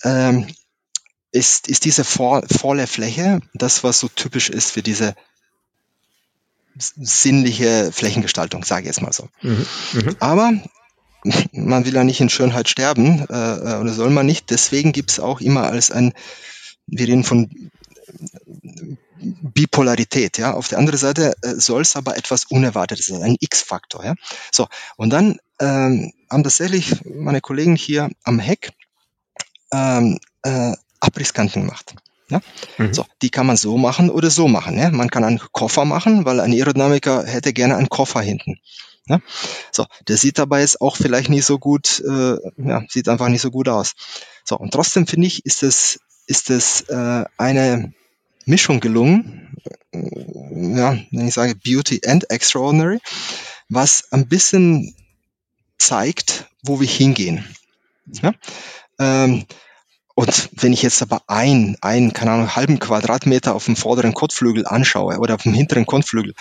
[0.02, 0.46] ähm,
[1.32, 5.14] ist, ist diese volle Fläche das, was so typisch ist für diese
[6.76, 9.28] sinnliche Flächengestaltung, sage ich jetzt mal so.
[9.42, 9.66] Mhm.
[9.92, 10.16] Mhm.
[10.20, 10.52] Aber
[11.52, 14.50] man will ja nicht in Schönheit sterben, äh, äh, oder soll man nicht.
[14.50, 16.12] Deswegen gibt es auch immer als ein,
[16.86, 17.70] wir reden von
[19.20, 20.54] Bipolarität, ja.
[20.54, 24.14] Auf der anderen Seite äh, soll es aber etwas Unerwartetes sein, ein X-Faktor, ja.
[24.52, 28.70] So, und dann ähm, haben tatsächlich meine Kollegen hier am Heck
[29.72, 31.94] ähm, äh, Abrisskanten gemacht.
[32.30, 32.40] Ja?
[32.76, 32.94] Mhm.
[32.94, 34.78] So, die kann man so machen oder so machen.
[34.78, 34.90] Ja?
[34.90, 38.58] Man kann einen Koffer machen, weil ein Aerodynamiker hätte gerne einen Koffer hinten.
[39.08, 39.20] Ja?
[39.72, 43.42] So, der sieht dabei jetzt auch vielleicht nicht so gut, äh, ja, sieht einfach nicht
[43.42, 43.94] so gut aus.
[44.44, 47.92] So, und trotzdem finde ich, ist es, ist es äh, eine
[48.44, 49.56] Mischung gelungen,
[49.92, 52.98] äh, ja, wenn ich sage Beauty and Extraordinary,
[53.68, 54.94] was ein bisschen
[55.78, 57.44] zeigt, wo wir hingehen.
[58.06, 58.32] Ja?
[58.98, 59.44] Ähm,
[60.14, 64.66] und wenn ich jetzt aber ein, ein, keine Ahnung, halben Quadratmeter auf dem vorderen Kotflügel
[64.66, 66.34] anschaue oder auf dem hinteren Kotflügel,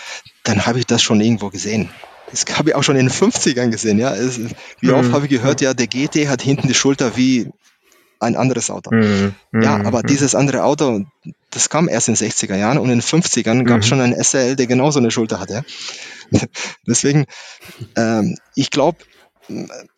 [0.43, 1.91] dann habe ich das schon irgendwo gesehen.
[2.30, 4.13] Das habe ich auch schon in den 50ern gesehen, ja.
[4.13, 4.40] Es,
[4.80, 5.13] wie oft mhm.
[5.13, 7.50] habe ich gehört, ja, der GT hat hinten die Schulter wie
[8.20, 8.94] ein anderes Auto.
[8.94, 9.36] Mhm.
[9.54, 9.86] Ja, mhm.
[9.86, 10.08] aber mhm.
[10.08, 11.06] dieses andere Auto,
[11.52, 13.90] das kam erst in den 60er Jahren und in den 50ern gab es mhm.
[13.90, 15.63] schon einen SL, der genauso eine Schulter hatte.
[16.88, 17.26] Deswegen,
[17.96, 18.98] ähm, ich glaube,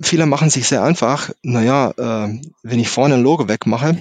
[0.02, 1.32] viele machen sich sehr einfach.
[1.42, 3.98] Naja, äh, wenn ich vorne ein Logo wegmache,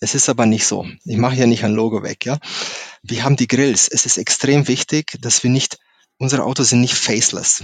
[0.00, 0.86] es ist aber nicht so.
[1.04, 2.38] Ich mache ja nicht ein Logo weg, ja.
[3.02, 3.88] Wir haben die Grills.
[3.88, 5.78] Es ist extrem wichtig, dass wir nicht
[6.18, 7.62] unsere Autos sind nicht faceless.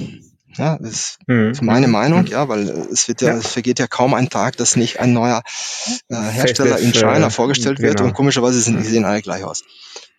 [0.56, 1.52] Ja, das mhm.
[1.52, 4.56] ist meine Meinung, ja, weil es wird ja, ja, es vergeht ja kaum ein Tag,
[4.56, 5.42] dass nicht ein neuer
[6.08, 8.08] äh, Hersteller in China äh, vorgestellt wird genau.
[8.08, 9.62] und komischerweise sind, die sehen alle gleich aus.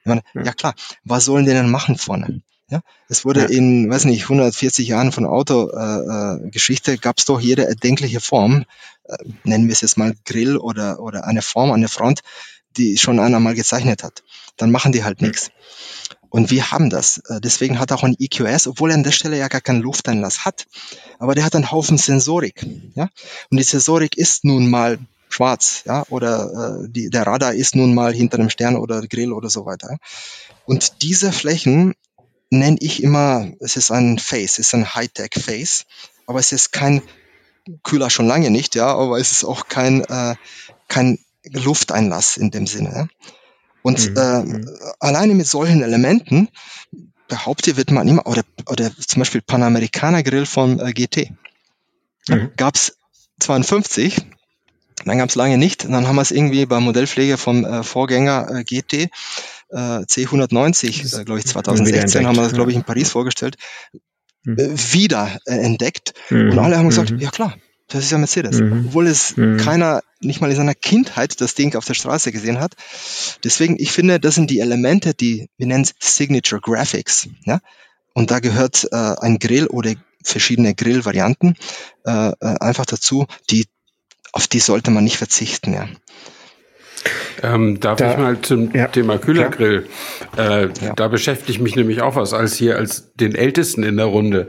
[0.06, 2.42] Meine, ja klar, was sollen die denn machen vorne?
[2.70, 3.48] Ja, es wurde ja.
[3.48, 8.64] in, weiß nicht, 140 Jahren von Autogeschichte äh, äh gab es doch jede erdenkliche Form,
[9.04, 12.22] äh, nennen wir es jetzt mal Grill oder oder eine Form an der Front,
[12.78, 14.24] die schon einer mal gezeichnet hat.
[14.56, 15.52] Dann machen die halt nichts.
[16.32, 17.20] Und wir haben das.
[17.28, 20.46] Äh, deswegen hat auch ein EQS, obwohl er an der Stelle ja gar keinen Lufteinlass
[20.46, 20.66] hat,
[21.20, 22.66] aber der hat einen Haufen Sensorik.
[22.96, 23.10] Ja?
[23.52, 24.98] Und die Sensorik ist nun mal
[25.30, 29.34] schwarz, ja, oder äh, die, der Radar ist nun mal hinter einem Stern oder Grill
[29.34, 29.98] oder so weiter.
[30.66, 31.94] Und diese Flächen
[32.50, 35.86] nenne ich immer, es ist ein Face, es ist ein Hightech-Face,
[36.28, 37.02] aber es ist kein
[37.84, 40.36] Kühler schon lange nicht, ja, aber es ist auch kein, äh,
[40.88, 42.92] kein Lufteinlass in dem Sinne.
[42.94, 43.32] Ja?
[43.84, 44.18] Und mhm.
[44.18, 44.70] äh, mhm.
[45.00, 46.50] alleine mit solchen Elementen
[47.28, 51.32] behauptet wird man immer, oder, oder zum Beispiel Panamericana Grill von äh, GT.
[52.28, 52.52] Mhm.
[52.58, 52.98] Gab es
[53.40, 54.18] 52,
[55.06, 57.84] dann gab es lange nicht, und dann haben wir es irgendwie beim Modellpflege vom äh,
[57.84, 59.10] Vorgänger äh, GT
[59.72, 63.56] äh, C190, äh, glaube ich 2016, haben wir das, glaube ich, in Paris vorgestellt,
[64.44, 64.58] mhm.
[64.58, 66.14] äh, wieder äh, entdeckt.
[66.30, 66.52] Mhm.
[66.52, 67.20] Und alle haben gesagt, mhm.
[67.20, 67.56] ja klar,
[67.92, 68.60] das ist ja Mercedes.
[68.60, 68.86] Mhm.
[68.88, 69.58] Obwohl es mhm.
[69.58, 72.74] keiner, nicht mal in seiner Kindheit das Ding auf der Straße gesehen hat.
[73.44, 77.28] Deswegen, ich finde, das sind die Elemente, die, wir nennen Signature Graphics.
[77.46, 77.60] Ja?
[78.14, 81.56] und da gehört äh, ein Grill oder verschiedene Grillvarianten
[82.06, 83.66] äh, äh, einfach dazu, die
[84.34, 85.74] auf die sollte man nicht verzichten.
[85.74, 85.88] Ja.
[87.44, 89.88] Ähm, darf da, ich mal zum ja, Thema Kühlergrill?
[90.38, 90.94] Äh, ja.
[90.96, 94.48] Da beschäftige ich mich nämlich auch was als hier als den Ältesten in der Runde.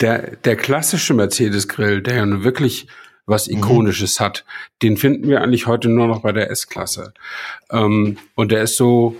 [0.00, 2.88] Der, der klassische Mercedes-Grill, der ja nun wirklich
[3.26, 3.58] was mhm.
[3.58, 4.24] Ikonisches mhm.
[4.24, 4.44] hat,
[4.82, 7.12] den finden wir eigentlich heute nur noch bei der S-Klasse.
[7.70, 9.16] Ähm, und der ist so,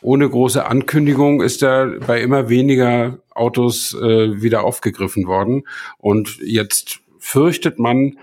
[0.00, 5.64] ohne große Ankündigung ist er bei immer weniger Autos äh, wieder aufgegriffen worden.
[5.98, 8.18] Und jetzt fürchtet man,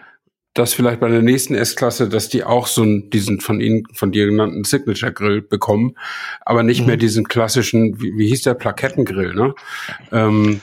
[0.54, 4.12] dass vielleicht bei der nächsten S-Klasse, dass die auch so einen, diesen von Ihnen, von
[4.12, 5.96] dir genannten Signature Grill bekommen,
[6.42, 6.88] aber nicht mhm.
[6.88, 9.56] mehr diesen klassischen, wie, wie hieß der, Plakettengrill, ne?
[10.12, 10.62] Ähm,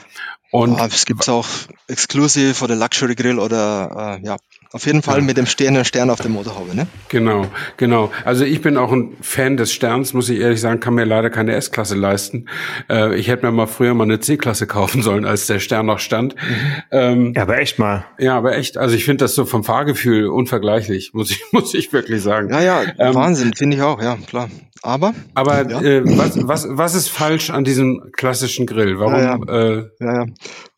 [0.51, 1.47] und ja, es gibt auch
[1.87, 4.37] Exclusive oder Luxury Grill oder äh, ja,
[4.71, 5.23] auf jeden Fall ja.
[5.23, 6.87] mit dem stehenden Stern auf der Motorhaube, ne?
[7.09, 7.47] Genau,
[7.77, 8.11] genau.
[8.23, 11.31] Also ich bin auch ein Fan des Sterns, muss ich ehrlich sagen, kann mir leider
[11.31, 12.45] keine S-Klasse leisten.
[12.87, 15.97] Äh, ich hätte mir mal früher mal eine C-Klasse kaufen sollen, als der Stern noch
[15.97, 16.35] stand.
[16.35, 16.83] Mhm.
[16.91, 18.05] Ähm, ja, aber echt mal.
[18.19, 18.77] Ja, aber echt.
[18.77, 22.51] Also ich finde das so vom Fahrgefühl unvergleichlich, muss ich, muss ich wirklich sagen.
[22.51, 24.49] Ja, ja, ähm, Wahnsinn, finde ich auch, ja, klar.
[24.81, 25.13] Aber?
[25.33, 25.81] Aber ja.
[25.81, 28.99] äh, was, was, was ist falsch an diesem klassischen Grill?
[28.99, 29.13] Warum?
[29.13, 29.77] Ja, ja.
[29.77, 30.25] Äh, ja, ja.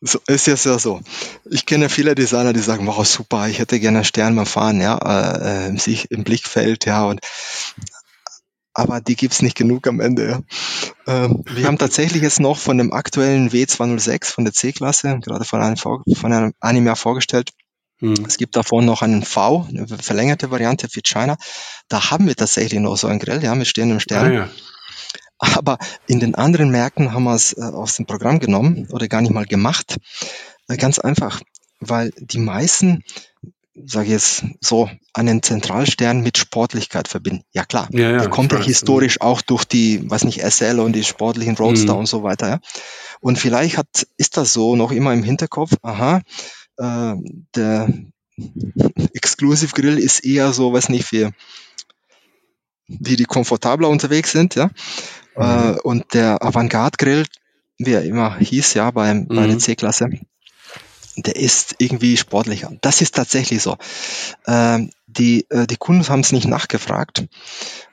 [0.00, 1.00] So, ist jetzt ja so.
[1.50, 4.80] Ich kenne viele Designer, die sagen, wow, super, ich hätte gerne einen Stern beim Fahren,
[4.80, 7.20] ja, äh, im, sich, im Blickfeld, ja, und
[8.74, 10.42] aber die gibt's nicht genug am Ende.
[11.06, 11.24] Ja.
[11.24, 15.60] Ähm, wir haben tatsächlich jetzt noch von dem aktuellen W206 von der C-Klasse, gerade von
[15.60, 17.50] einem, von einem, einem Jahr vorgestellt.
[18.26, 21.36] Es gibt davon noch einen V, eine verlängerte Variante für China.
[21.88, 24.26] Da haben wir tatsächlich noch so einen Grill, ja, mit stehendem Stern.
[24.26, 24.48] Ah, ja.
[25.38, 29.22] Aber in den anderen Märkten haben wir es äh, aus dem Programm genommen oder gar
[29.22, 29.96] nicht mal gemacht.
[30.68, 31.40] Äh, ganz einfach,
[31.80, 33.02] weil die meisten,
[33.74, 37.44] sage ich jetzt so, einen Zentralstern mit Sportlichkeit verbinden.
[37.52, 40.92] Ja klar, ja, ja, der kommt ja historisch auch durch die, weiß nicht, SL und
[40.92, 42.00] die sportlichen Roadster mhm.
[42.00, 42.48] und so weiter.
[42.48, 42.60] Ja.
[43.20, 46.20] Und vielleicht hat, ist das so noch immer im Hinterkopf, aha,
[46.78, 47.14] äh,
[47.54, 47.88] der
[49.14, 51.32] Exclusive Grill ist eher so, was nicht, für
[52.88, 54.70] die, die komfortabler unterwegs sind, ja.
[55.36, 55.42] Mhm.
[55.42, 57.26] Äh, und der Avantgarde Grill,
[57.78, 59.28] wie er immer hieß, ja, beim, mhm.
[59.28, 60.10] bei der C-Klasse,
[61.16, 62.72] der ist irgendwie sportlicher.
[62.80, 63.76] Das ist tatsächlich so.
[64.46, 67.24] Ähm, die, äh, die Kunden haben es nicht nachgefragt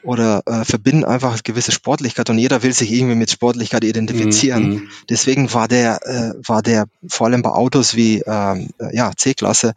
[0.03, 4.69] oder äh, verbinden einfach gewisse Sportlichkeit und jeder will sich irgendwie mit Sportlichkeit identifizieren.
[4.69, 4.89] Mm, mm.
[5.09, 9.73] Deswegen war der, äh, war der vor allem bei Autos wie ähm, äh, ja, C-Klasse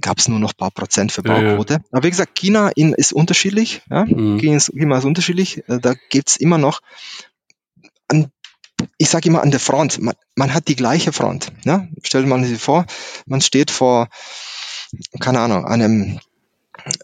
[0.00, 1.74] gab es nur noch paar Prozent Verbrauchquote.
[1.74, 1.84] Ja, ja.
[1.92, 3.82] Aber wie gesagt, China in, ist unterschiedlich.
[3.90, 4.04] Ja?
[4.04, 4.38] Mm.
[4.38, 4.70] China, ist,
[5.04, 5.68] unterschiedlich.
[5.68, 6.80] Äh, da gibt's immer noch
[8.08, 8.30] ein
[8.98, 11.52] ich sage immer an der Front, man, man hat die gleiche Front.
[11.64, 11.86] Ja?
[12.02, 12.86] Stellt man sich vor,
[13.24, 14.08] man steht vor,
[15.20, 16.18] keine Ahnung, einem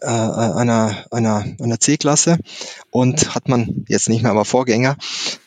[0.01, 2.37] äh, einer, einer, einer C-Klasse
[2.91, 4.97] und hat man jetzt nicht mehr aber Vorgänger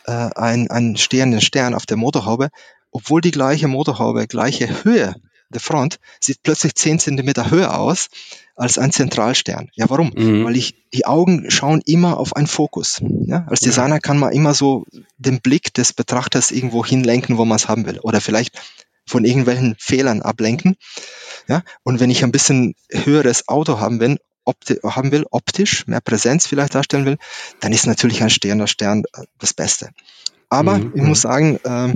[0.07, 2.49] äh, einen, einen stehenden Stern auf der Motorhaube,
[2.91, 5.15] obwohl die gleiche Motorhaube, gleiche Höhe
[5.51, 8.09] der Front, sieht plötzlich zehn Zentimeter höher aus
[8.57, 9.71] als ein Zentralstern.
[9.75, 10.13] Ja, warum?
[10.15, 10.45] Mhm.
[10.45, 13.03] Weil ich, die Augen schauen immer auf einen Fokus.
[13.27, 13.47] Ja?
[13.49, 14.87] Als Designer kann man immer so
[15.19, 17.99] den Blick des Betrachters irgendwo hinlenken, wo man es haben will.
[18.01, 18.53] Oder vielleicht
[19.07, 20.77] von irgendwelchen Fehlern ablenken.
[21.49, 21.63] Ja?
[21.83, 26.47] Und wenn ich ein bisschen höheres Auto haben will, opti haben will, optisch, mehr Präsenz
[26.47, 27.19] vielleicht darstellen will,
[27.61, 29.91] dann ist natürlich ein stehender Stern äh, das Beste.
[30.51, 30.93] Aber mhm.
[30.95, 31.91] ich muss sagen, äh,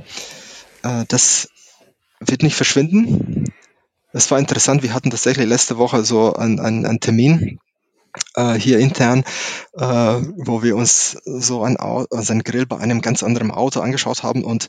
[0.82, 1.48] äh, das
[2.20, 3.44] wird nicht verschwinden.
[4.12, 7.60] Es war interessant, wir hatten tatsächlich letzte Woche so einen, einen, einen Termin
[8.34, 9.24] äh, hier intern,
[9.74, 14.22] äh, wo wir uns so ein, also einen Grill bei einem ganz anderen Auto angeschaut
[14.22, 14.68] haben und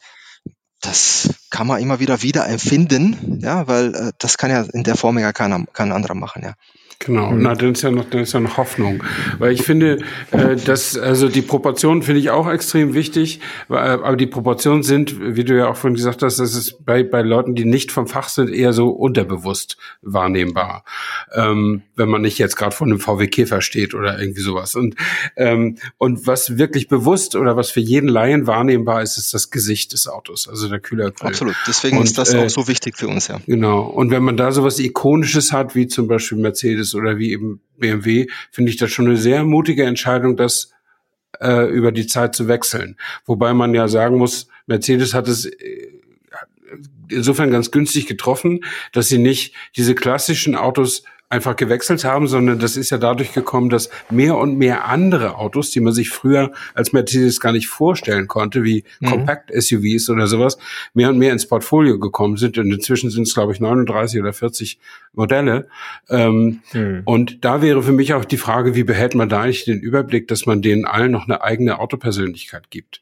[0.82, 4.96] das kann man immer wieder wieder empfinden, ja, weil äh, das kann ja in der
[4.96, 6.54] Form ja keiner, kein anderer machen, ja.
[7.02, 7.44] Genau, mhm.
[7.44, 9.02] na, dann ist ja noch, dann ist ja noch Hoffnung.
[9.38, 10.00] Weil ich finde,
[10.32, 13.40] äh, dass, also die Proportionen finde ich auch extrem wichtig,
[13.70, 17.04] äh, aber die Proportionen sind, wie du ja auch vorhin gesagt hast, das ist bei,
[17.04, 20.84] bei Leuten, die nicht vom Fach sind, eher so unterbewusst wahrnehmbar.
[21.34, 24.76] Ähm, wenn man nicht jetzt gerade von einem VW Käfer steht oder irgendwie sowas.
[24.76, 24.96] Und,
[25.38, 29.94] ähm, und was wirklich bewusst oder was für jeden Laien wahrnehmbar ist, ist das Gesicht
[29.94, 31.30] des Autos, also der Kühlergrill.
[31.30, 33.40] Absolut, deswegen und, ist das äh, auch so wichtig für uns, ja.
[33.46, 37.32] Genau, und wenn man da sowas Ikonisches hat, wie zum Beispiel Mercedes ist oder wie
[37.32, 40.72] eben BMW, finde ich das schon eine sehr mutige Entscheidung, das
[41.40, 42.98] äh, über die Zeit zu wechseln.
[43.26, 46.00] Wobei man ja sagen muss, Mercedes hat es äh,
[47.10, 52.76] insofern ganz günstig getroffen, dass sie nicht diese klassischen Autos einfach gewechselt haben, sondern das
[52.76, 56.92] ist ja dadurch gekommen, dass mehr und mehr andere Autos, die man sich früher als
[56.92, 59.08] Mercedes gar nicht vorstellen konnte, wie mhm.
[59.08, 60.58] Compact-SUVs oder sowas,
[60.96, 62.58] mehr und mehr ins Portfolio gekommen sind.
[62.58, 64.80] Und inzwischen sind es, glaube ich, 39 oder 40
[65.14, 65.68] Modelle.
[66.10, 67.04] Ähm, mhm.
[67.06, 70.28] Und da wäre für mich auch die Frage, wie behält man da eigentlich den Überblick,
[70.28, 73.02] dass man denen allen noch eine eigene Autopersönlichkeit gibt?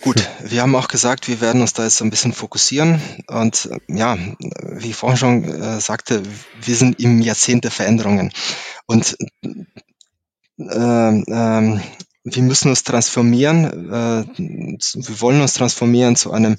[0.00, 3.00] Gut, wir haben auch gesagt, wir werden uns da jetzt ein bisschen fokussieren.
[3.28, 6.22] Und äh, ja, wie ich vorhin schon äh, sagte,
[6.60, 8.32] wir sind im Jahrzehnt der Veränderungen.
[8.86, 9.16] Und
[10.58, 11.80] äh, äh,
[12.24, 13.92] wir müssen uns transformieren.
[13.92, 16.56] Äh, wir wollen uns transformieren zu einem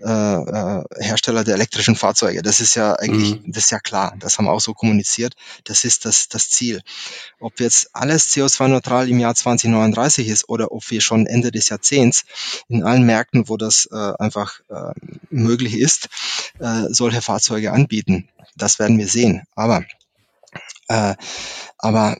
[0.00, 2.42] äh, äh, Hersteller der elektrischen Fahrzeuge.
[2.42, 3.52] Das ist ja eigentlich, mhm.
[3.52, 4.14] das ist ja klar.
[4.18, 5.34] Das haben wir auch so kommuniziert.
[5.64, 6.80] Das ist das, das Ziel.
[7.40, 12.24] Ob jetzt alles CO2-neutral im Jahr 2039 ist oder ob wir schon Ende des Jahrzehnts
[12.68, 14.92] in allen Märkten, wo das äh, einfach äh,
[15.30, 16.08] möglich ist,
[16.58, 18.28] äh, solche Fahrzeuge anbieten.
[18.56, 19.42] Das werden wir sehen.
[19.54, 19.84] Aber,
[20.88, 21.14] äh,
[21.78, 22.16] aber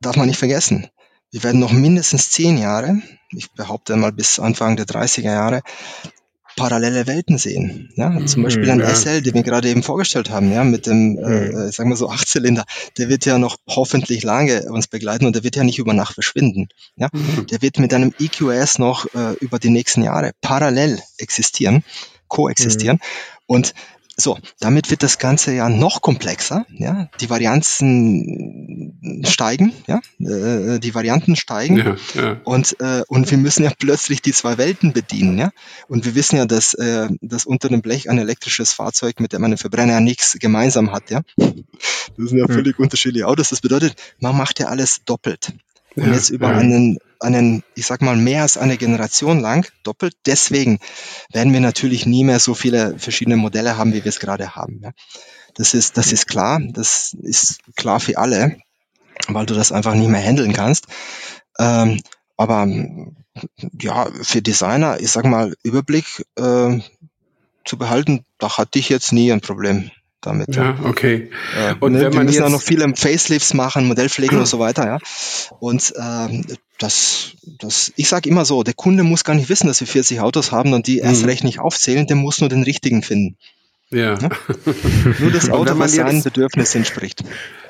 [0.00, 0.88] darf man nicht vergessen,
[1.30, 5.62] wir werden noch mindestens zehn Jahre, ich behaupte mal bis Anfang der 30er Jahre,
[6.58, 7.90] parallele Welten sehen.
[7.96, 8.94] Ja, zum Beispiel mhm, ein ja.
[8.94, 11.56] SL, den wir gerade eben vorgestellt haben, ja, mit dem, äh, mhm.
[11.56, 12.64] äh, sagen wir so, Achtzylinder,
[12.98, 16.14] der wird ja noch hoffentlich lange uns begleiten und der wird ja nicht über Nacht
[16.14, 16.68] verschwinden.
[16.96, 17.46] Ja, mhm.
[17.46, 21.84] der wird mit einem EQS noch äh, über die nächsten Jahre parallel existieren,
[22.28, 22.96] koexistieren.
[22.96, 23.42] Mhm.
[23.46, 23.74] Und
[24.20, 26.66] so, damit wird das Ganze ja noch komplexer.
[26.70, 32.40] Ja, die Varianzen steigen, ja, äh, die Varianten steigen ja, ja.
[32.42, 35.50] und äh, und wir müssen ja plötzlich die zwei Welten bedienen, ja.
[35.86, 39.44] Und wir wissen ja, dass äh, dass unter dem Blech ein elektrisches Fahrzeug mit dem
[39.44, 41.22] ein Verbrenner ja nichts gemeinsam hat, ja.
[41.36, 43.50] Das sind ja völlig unterschiedliche Autos.
[43.50, 45.52] Das bedeutet, man macht ja alles doppelt.
[45.94, 50.14] Und ja, jetzt über einen einen, ich sag mal, mehr als eine Generation lang doppelt.
[50.26, 50.78] Deswegen
[51.32, 54.80] werden wir natürlich nie mehr so viele verschiedene Modelle haben, wie wir es gerade haben.
[54.82, 54.92] Ja.
[55.54, 56.60] Das ist, das ist klar.
[56.72, 58.58] Das ist klar für alle,
[59.28, 60.86] weil du das einfach nicht mehr handeln kannst.
[61.58, 62.00] Ähm,
[62.36, 62.66] aber
[63.80, 66.78] ja, für Designer, ich sag mal, Überblick äh,
[67.64, 69.90] zu behalten, da hatte ich jetzt nie ein Problem
[70.20, 70.54] damit.
[70.54, 71.30] Ja, okay.
[71.56, 74.86] Äh, und ne, wenn man müssen auch noch viele Facelifts machen, Modellpflegen und so weiter,
[74.86, 74.98] ja.
[75.60, 76.44] Und ähm,
[76.78, 80.20] das, das, ich sage immer so, der Kunde muss gar nicht wissen, dass wir 40
[80.20, 81.28] Autos haben und die erst mhm.
[81.28, 83.36] recht nicht aufzählen, der muss nur den richtigen finden.
[83.90, 84.18] Ja.
[84.18, 84.28] ja?
[85.18, 87.24] nur das Auto, was seinen Bedürfnissen entspricht.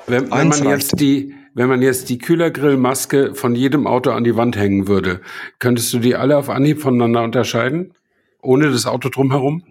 [0.07, 4.35] Wenn, wenn man jetzt die, wenn man jetzt die Kühlergrillmaske von jedem Auto an die
[4.35, 5.21] Wand hängen würde,
[5.59, 7.93] könntest du die alle auf Anhieb voneinander unterscheiden?
[8.41, 9.63] Ohne das Auto drumherum?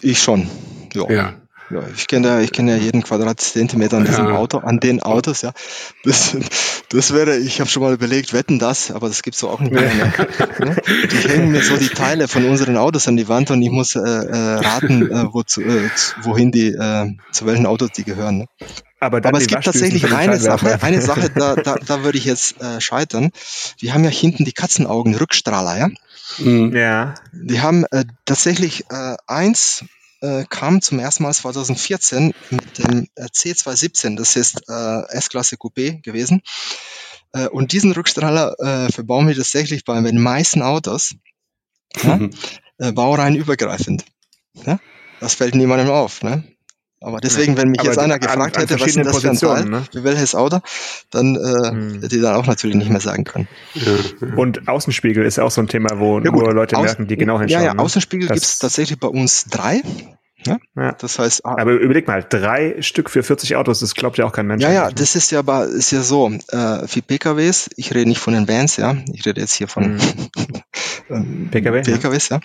[0.00, 0.48] Ich schon.
[0.94, 1.10] Ja.
[1.10, 1.34] ja.
[1.70, 4.36] Ja, ich kenne ja, ich kenne ja jeden Quadratzentimeter an diesem ja.
[4.36, 5.52] Auto, an den Autos, ja.
[6.04, 6.36] Das,
[6.90, 9.72] das wäre, ich habe schon mal überlegt, wetten das, aber das gibt's so auch nicht
[9.72, 9.90] mehr.
[10.58, 10.76] Ne?
[10.84, 13.94] Die hängen mir so die Teile von unseren Autos an die Wand und ich muss
[13.94, 15.90] äh, äh, raten, äh, wozu, äh,
[16.22, 18.38] wohin die, äh, zu welchen Autos die gehören.
[18.38, 18.46] Ne?
[19.00, 22.60] Aber, aber es gibt tatsächlich eine Sache, eine Sache, da, da, da würde ich jetzt
[22.60, 23.30] äh, scheitern.
[23.78, 25.88] Wir haben ja hinten die Katzenaugen, Rückstrahler, ja?
[26.38, 26.74] Mhm.
[26.74, 27.14] Ja.
[27.32, 29.84] Die haben äh, tatsächlich äh, eins
[30.20, 36.02] äh, kam zum ersten Mal 2014 mit dem äh, C217, das ist äh, S-Klasse Coupé
[36.02, 36.42] gewesen.
[37.32, 41.14] Äh, und diesen Rückstrahler äh, verbauen wir tatsächlich bei den meisten Autos,
[42.02, 42.20] ja?
[42.78, 44.04] äh, baureihen übergreifend.
[44.54, 44.78] Ja?
[45.20, 46.22] Das fällt niemandem auf.
[46.22, 46.44] Ne?
[47.00, 49.30] Aber deswegen, wenn mich aber jetzt einer gefragt an, an hätte, was ist das für
[49.30, 49.84] ein Teil, ne?
[49.92, 50.58] für welches Auto,
[51.10, 52.02] dann äh, hm.
[52.02, 53.46] hätte ich dann auch natürlich nicht mehr sagen können.
[54.36, 57.38] Und Außenspiegel ist auch so ein Thema, wo ja, nur Leute Außen, merken, die genau
[57.38, 57.62] hinschauen.
[57.62, 57.82] Ja, ja, ne?
[57.82, 59.82] Außenspiegel gibt es tatsächlich bei uns drei.
[60.44, 60.58] Ja?
[60.76, 60.92] ja.
[60.92, 64.32] Das heißt, ah, aber überleg mal, drei Stück für 40 Autos, das glaubt ja auch
[64.32, 64.62] kein Mensch.
[64.62, 68.20] Ja, ja, das ist ja, aber ist ja so, äh, für PKWs, ich rede nicht
[68.20, 69.94] von den Vans, ja, ich rede jetzt hier von
[71.08, 71.48] mhm.
[71.50, 72.40] PKW, PKWs, ja.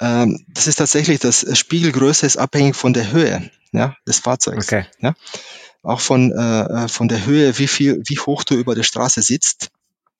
[0.00, 0.22] ja.
[0.22, 4.66] Ähm, das ist tatsächlich, das Spiegelgröße ist abhängig von der Höhe, ja, des Fahrzeugs.
[4.66, 4.86] Okay.
[5.00, 5.14] Ja.
[5.82, 9.70] Auch von, äh, von der Höhe, wie viel, wie hoch du über der Straße sitzt.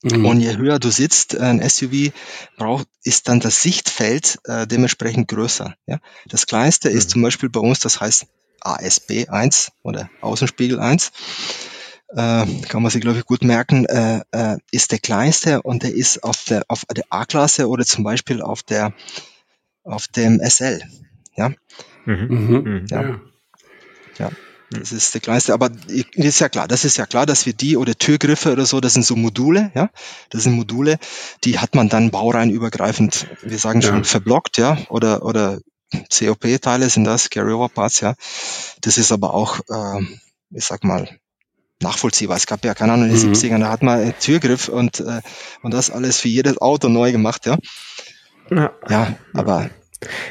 [0.05, 0.27] Mhm.
[0.27, 2.13] Und je höher du sitzt, ein SUV
[2.59, 5.75] braucht, ist dann das Sichtfeld äh, dementsprechend größer.
[5.87, 5.99] Ja?
[6.27, 6.97] Das kleinste mhm.
[6.97, 8.27] ist zum Beispiel bei uns, das heißt
[8.61, 11.11] ASB 1 oder Außenspiegel 1.
[12.11, 15.95] Äh, kann man sich, glaube ich, gut merken, äh, äh, ist der kleinste und der
[15.95, 18.93] ist auf der, auf der A-Klasse oder zum Beispiel auf der,
[19.85, 20.83] auf dem SL.
[21.35, 21.51] Ja.
[22.05, 22.27] Mhm.
[22.29, 22.87] Mhm.
[22.91, 23.03] ja.
[23.03, 23.21] ja.
[24.19, 24.31] ja.
[24.79, 27.77] Das ist der kleinste, aber ist ja klar, das ist ja klar, dass wir die
[27.77, 29.91] oder Türgriffe oder so, das sind so Module, ja,
[30.31, 30.99] das sind Module,
[31.45, 34.05] die hat man dann baureihenübergreifend, wir sagen schon ja.
[34.05, 35.61] verblockt, ja, oder oder
[36.11, 38.15] COP-Teile sind das, Carryover-Parts, ja.
[38.81, 40.03] Das ist aber auch, äh,
[40.51, 41.09] ich sag mal,
[41.81, 42.37] nachvollziehbar.
[42.37, 43.35] Es gab ja, keine Ahnung, in den mhm.
[43.35, 45.21] 70ern, da hat man einen Türgriff und, äh,
[45.63, 47.59] und das alles für jedes Auto neu gemacht, ja.
[48.51, 49.71] Ja, ja aber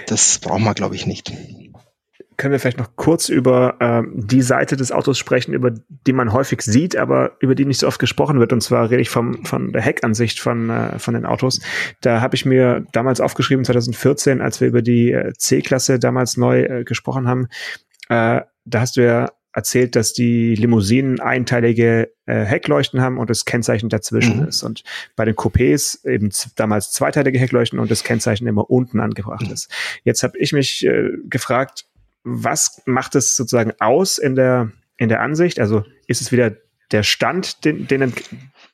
[0.08, 1.32] das braucht man, glaube ich, nicht
[2.38, 5.72] können wir vielleicht noch kurz über äh, die Seite des Autos sprechen, über
[6.08, 8.54] die man häufig sieht, aber über die nicht so oft gesprochen wird.
[8.54, 11.62] Und zwar rede ich vom, von der Heckansicht von, äh, von den Autos.
[12.02, 16.64] Da habe ich mir damals aufgeschrieben, 2014, als wir über die äh, C-Klasse damals neu
[16.64, 17.48] äh, gesprochen haben.
[18.10, 23.46] Äh, da hast du ja erzählt, dass die Limousinen einteilige äh, Heckleuchten haben und das
[23.46, 24.48] Kennzeichen dazwischen mhm.
[24.48, 24.64] ist.
[24.64, 24.84] Und
[25.16, 29.72] bei den Coupés eben damals zweiteilige Heckleuchten und das Kennzeichen immer unten angebracht ist.
[30.04, 31.86] Jetzt habe ich mich äh, gefragt,
[32.24, 35.60] was macht es sozusagen aus in der, in der Ansicht?
[35.60, 36.56] Also ist es wieder
[36.92, 38.14] der Stand, den, den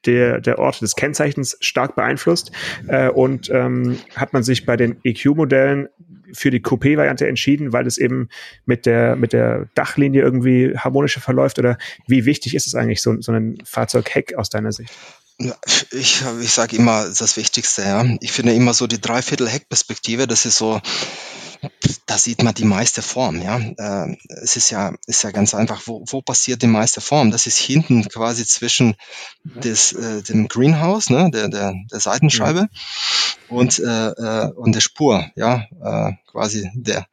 [0.05, 2.51] der, der Ort des Kennzeichens stark beeinflusst?
[2.87, 5.89] Äh, und ähm, hat man sich bei den EQ-Modellen
[6.33, 8.29] für die Coupé-Variante entschieden, weil es eben
[8.65, 11.59] mit der, mit der Dachlinie irgendwie harmonischer verläuft?
[11.59, 11.77] Oder
[12.07, 14.93] wie wichtig ist es eigentlich, so, so ein Fahrzeugheck aus deiner Sicht?
[15.41, 15.55] Ja,
[15.91, 18.05] ich, ich sage immer das Wichtigste, ja.
[18.19, 20.81] Ich finde immer so die Dreiviertel-Heckperspektive, das ist so,
[22.05, 23.57] da sieht man die meiste Form, ja.
[23.59, 27.31] Äh, es ist ja, ist ja ganz einfach, wo, wo passiert die meiste Form?
[27.31, 28.95] Das ist hinten quasi zwischen
[29.43, 32.69] des, äh, dem Greenhouse, ne, der, der, der Seitenscheibe
[33.49, 33.57] mhm.
[33.57, 37.07] und, äh, äh, und der Spur, ja, äh, quasi der,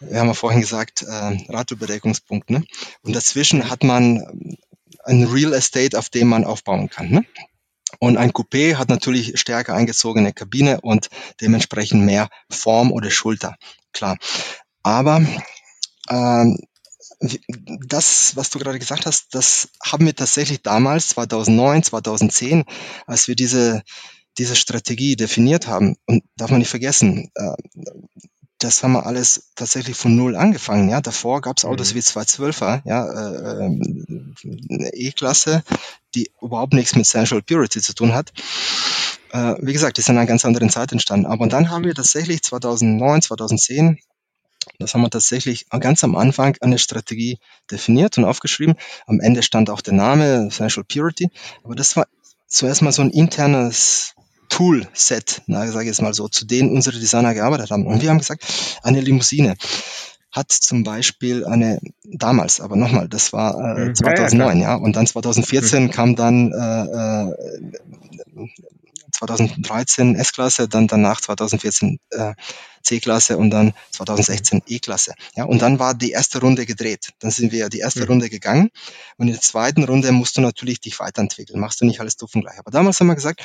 [0.00, 2.64] wir haben ja vorhin gesagt, äh, Radüberdeckungspunkt, ne?
[3.02, 4.56] Und dazwischen hat man
[5.04, 7.24] ein Real Estate, auf dem man aufbauen kann, ne?
[7.98, 11.08] Und ein Coupé hat natürlich stärker eingezogene Kabine und
[11.40, 13.56] dementsprechend mehr Form oder Schulter.
[13.92, 14.16] Klar.
[14.82, 15.22] Aber
[16.08, 16.58] ähm,
[17.86, 22.64] das, was du gerade gesagt hast, das haben wir tatsächlich damals, 2009, 2010,
[23.06, 23.82] als wir diese,
[24.38, 25.96] diese Strategie definiert haben.
[26.06, 27.54] Und darf man nicht vergessen, äh,
[28.58, 30.88] das haben wir alles tatsächlich von null angefangen.
[30.88, 31.96] Ja, davor gab es Autos mhm.
[31.96, 35.62] wie 212er, ja, äh, äh, E-Klasse,
[36.14, 38.32] die überhaupt nichts mit Sensual Purity zu tun hat.
[39.32, 41.26] Äh, wie gesagt, die sind in einer ganz anderen Zeit entstanden.
[41.26, 43.98] Aber dann haben wir tatsächlich 2009, 2010,
[44.78, 47.38] das haben wir tatsächlich ganz am Anfang eine Strategie
[47.70, 48.74] definiert und aufgeschrieben.
[49.06, 51.30] Am Ende stand auch der Name Sensual Purity.
[51.62, 52.06] Aber das war
[52.46, 54.15] zuerst mal so ein internes
[54.48, 57.86] Toolset, na, sage ich jetzt mal so, zu denen unsere Designer gearbeitet haben.
[57.86, 58.44] Und wir haben gesagt,
[58.82, 59.56] eine Limousine
[60.32, 65.06] hat zum Beispiel eine, damals, aber nochmal, das war äh, 2009, ja, ja, und dann
[65.06, 65.90] 2014 mhm.
[65.90, 67.32] kam dann äh,
[69.12, 72.34] 2013 äh, S-Klasse, dann danach 2014 äh,
[72.82, 75.14] C-Klasse und dann 2016 E-Klasse.
[75.34, 77.12] Ja, und dann war die erste Runde gedreht.
[77.18, 78.06] Dann sind wir die erste mhm.
[78.06, 78.70] Runde gegangen
[79.16, 81.58] und in der zweiten Runde musst du natürlich dich weiterentwickeln.
[81.58, 82.58] Machst du nicht alles gleich.
[82.58, 83.42] Aber damals haben wir gesagt,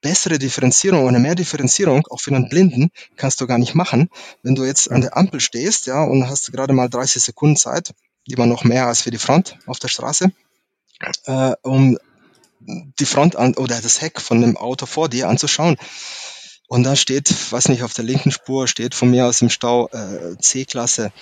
[0.00, 4.10] bessere Differenzierung oder mehr Differenzierung, auch für einen Blinden, kannst du gar nicht machen.
[4.42, 7.94] Wenn du jetzt an der Ampel stehst, ja, und hast gerade mal 30 Sekunden Zeit,
[8.26, 10.32] lieber noch mehr als für die Front auf der Straße,
[11.24, 11.98] äh, um
[12.60, 15.76] die Front an, oder das Heck von dem Auto vor dir anzuschauen.
[16.68, 19.88] Und da steht, weiß nicht, auf der linken Spur steht von mir aus im Stau
[19.88, 21.12] äh, C-Klasse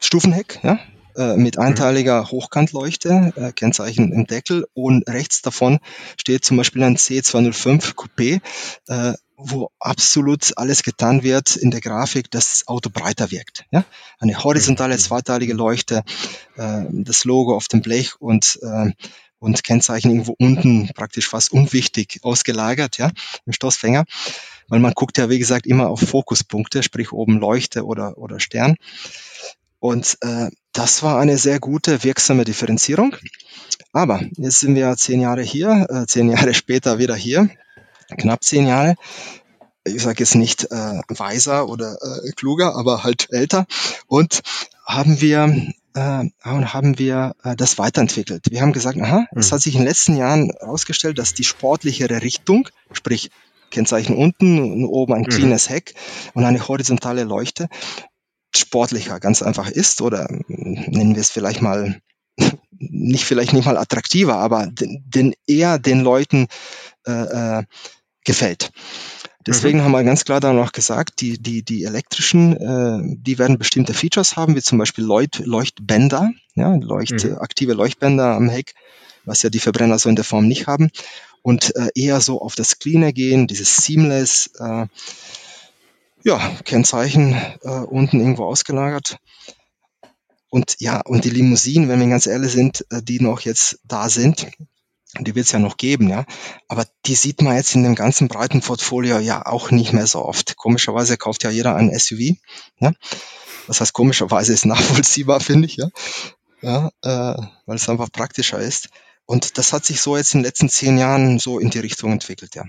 [0.00, 0.78] Stufenheck, ja,
[1.16, 5.78] äh, mit einteiliger Hochkantleuchte, äh, Kennzeichen im Deckel und rechts davon
[6.18, 8.40] steht zum Beispiel ein C205 Coupé,
[8.88, 13.66] äh, wo absolut alles getan wird in der Grafik, dass das Auto breiter wirkt.
[13.70, 13.84] Ja?
[14.18, 14.98] Eine horizontale mhm.
[14.98, 16.02] zweiteilige Leuchte,
[16.56, 18.92] äh, das Logo auf dem Blech und äh,
[19.40, 23.12] und Kennzeichen irgendwo unten praktisch fast unwichtig ausgelagert, ja,
[23.46, 24.04] im Stoßfänger.
[24.68, 28.76] Weil man guckt ja, wie gesagt, immer auf Fokuspunkte, sprich oben Leuchte oder, oder Stern.
[29.78, 33.16] Und äh, das war eine sehr gute, wirksame Differenzierung.
[33.92, 37.50] Aber jetzt sind wir zehn Jahre hier, äh, zehn Jahre später wieder hier,
[38.16, 38.94] knapp zehn Jahre.
[39.84, 43.66] Ich sage jetzt nicht äh, weiser oder äh, kluger, aber halt älter.
[44.06, 44.42] Und
[44.84, 48.50] haben wir äh, haben wir äh, das weiterentwickelt.
[48.50, 49.54] Wir haben gesagt, aha, es mhm.
[49.54, 53.30] hat sich in den letzten Jahren herausgestellt, dass die sportlichere Richtung, sprich
[53.70, 55.28] Kennzeichen unten und oben ein mhm.
[55.28, 55.94] cleanes Heck
[56.34, 57.68] und eine horizontale Leuchte,
[58.54, 62.00] sportlicher ganz einfach ist oder nennen wir es vielleicht mal
[62.70, 66.46] nicht vielleicht nicht mal attraktiver, aber den, den eher den Leuten
[67.06, 67.62] äh, äh,
[68.24, 68.70] gefällt.
[69.46, 69.84] Deswegen mhm.
[69.84, 73.94] haben wir ganz klar dann auch gesagt, die, die, die elektrischen, äh, die werden bestimmte
[73.94, 77.38] Features haben, wie zum Beispiel Leucht, Leuchtbänder, ja, Leucht, mhm.
[77.38, 78.74] aktive Leuchtbänder am Heck,
[79.24, 80.90] was ja die Verbrenner so in der Form nicht haben.
[81.40, 84.86] Und äh, eher so auf das Cleaner gehen, dieses Seamless, äh,
[86.24, 89.18] ja, Kennzeichen äh, unten irgendwo ausgelagert.
[90.50, 94.08] Und ja, und die Limousinen, wenn wir ganz ehrlich sind, äh, die noch jetzt da
[94.08, 94.46] sind,
[95.20, 96.24] die wird es ja noch geben, ja.
[96.68, 100.24] Aber die sieht man jetzt in dem ganzen breiten Portfolio ja auch nicht mehr so
[100.24, 100.56] oft.
[100.56, 102.36] Komischerweise kauft ja jeder ein SUV,
[102.78, 102.92] ja.
[103.66, 105.88] Das heißt, komischerweise ist nachvollziehbar, finde ich, ja.
[106.60, 108.88] Ja, äh, weil es einfach praktischer ist.
[109.26, 112.12] Und das hat sich so jetzt in den letzten zehn Jahren so in die Richtung
[112.12, 112.64] entwickelt, ja.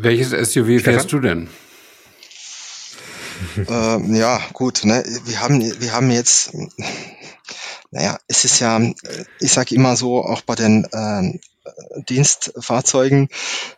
[0.00, 1.48] Welches SUV fährst du denn?
[3.56, 6.52] äh, ja, gut, ne, wir haben, wir haben jetzt,
[7.90, 8.80] naja, es ist ja,
[9.40, 11.38] ich sage immer so, auch bei den, äh,
[12.08, 13.28] Dienstfahrzeugen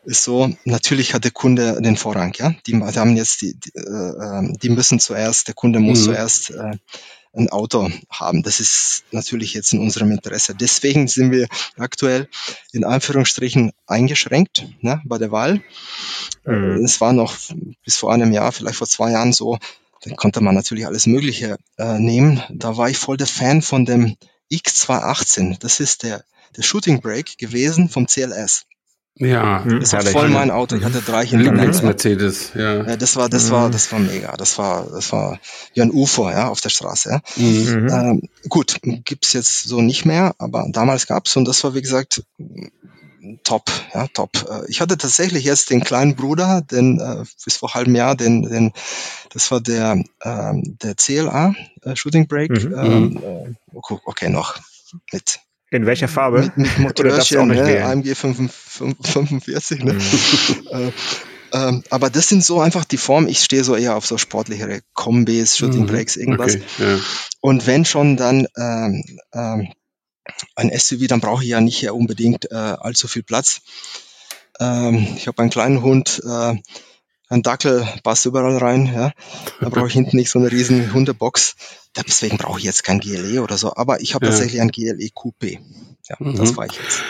[0.04, 2.54] ist so, natürlich hat der Kunde den Vorrang, ja.
[2.66, 6.04] Die, die haben jetzt die, die, äh, die müssen zuerst, der Kunde muss mhm.
[6.04, 6.76] zuerst äh,
[7.32, 8.42] ein Auto haben.
[8.42, 10.54] Das ist natürlich jetzt in unserem Interesse.
[10.54, 12.28] Deswegen sind wir aktuell
[12.72, 15.62] in Anführungsstrichen eingeschränkt ne, bei der Wahl.
[16.44, 16.84] Mhm.
[16.84, 17.36] Es war noch
[17.84, 19.58] bis vor einem Jahr, vielleicht vor zwei Jahren so,
[20.02, 22.42] dann konnte man natürlich alles Mögliche äh, nehmen.
[22.50, 24.16] Da war ich voll der Fan von dem
[24.50, 25.58] X218.
[25.60, 26.24] Das ist der,
[26.56, 28.66] der Shooting Brake gewesen vom CLS.
[29.16, 30.76] Ja, das war voll mein Auto.
[30.76, 32.86] Ich hatte drei Lieblings Mercedes, ja.
[32.86, 32.96] ja.
[32.96, 33.50] Das war, das mhm.
[33.50, 34.34] war, das war mega.
[34.36, 35.38] Das war, das war
[35.74, 37.10] wie ein UFO, ja, auf der Straße.
[37.10, 37.20] Ja.
[37.36, 37.88] Mhm.
[37.88, 42.22] Ähm, gut, gibt's jetzt so nicht mehr, aber damals gab's und das war wie gesagt
[43.44, 44.30] top, ja, top.
[44.50, 48.42] Äh, ich hatte tatsächlich jetzt den kleinen Bruder, den äh, bis vor halbem Jahr, den,
[48.42, 48.72] den,
[49.32, 52.50] das war der, ähm, der CLA äh, Shooting Break.
[52.50, 52.74] Mhm.
[52.74, 54.58] Ähm, äh, okay, noch
[55.12, 55.40] mit
[55.70, 56.42] in welcher Farbe?
[56.42, 57.84] Mit, mit Motorrad, ne?
[57.84, 59.92] AMG 45, ne?
[59.94, 60.00] Mhm.
[60.70, 60.92] äh,
[61.52, 63.28] ähm, aber das sind so einfach die Formen.
[63.28, 65.86] Ich stehe so eher auf so sportlichere Kombis, Shooting mhm.
[65.86, 66.56] Breaks, irgendwas.
[66.56, 66.98] Okay, ja.
[67.40, 69.68] Und wenn schon dann ähm, ähm,
[70.54, 73.62] ein SUV, dann brauche ich ja nicht unbedingt äh, allzu viel Platz.
[74.60, 76.54] Ähm, ich habe einen kleinen Hund, äh,
[77.30, 78.86] ein Dackel passt überall rein.
[78.92, 79.12] Ja.
[79.60, 81.54] Da brauche ich hinten nicht so eine riesen Hundebox.
[81.96, 83.74] Deswegen brauche ich jetzt kein GLE oder so.
[83.74, 84.32] Aber ich habe ja.
[84.32, 85.60] tatsächlich ein GLE Coupé.
[86.08, 86.36] Ja, mhm.
[86.36, 87.02] das war ich jetzt.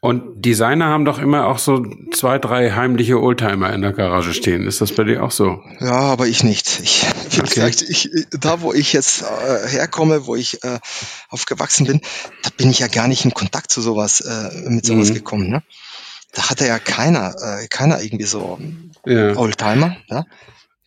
[0.00, 4.64] Und Designer haben doch immer auch so zwei, drei heimliche Oldtimer in der Garage stehen.
[4.66, 5.60] Ist das bei dir auch so?
[5.80, 6.80] Ja, aber ich nicht.
[6.84, 7.54] Ich, wie okay.
[7.54, 10.78] gesagt, ich, da wo ich jetzt äh, herkomme, wo ich äh,
[11.30, 12.00] aufgewachsen bin,
[12.44, 15.14] da bin ich ja gar nicht in Kontakt zu sowas, äh, mit sowas mhm.
[15.14, 15.50] gekommen.
[15.50, 15.62] Ne?
[16.32, 18.58] Da hatte ja keiner, äh, keiner irgendwie so
[19.06, 19.36] ja.
[19.36, 19.96] Oldtimer.
[20.08, 20.24] Ja?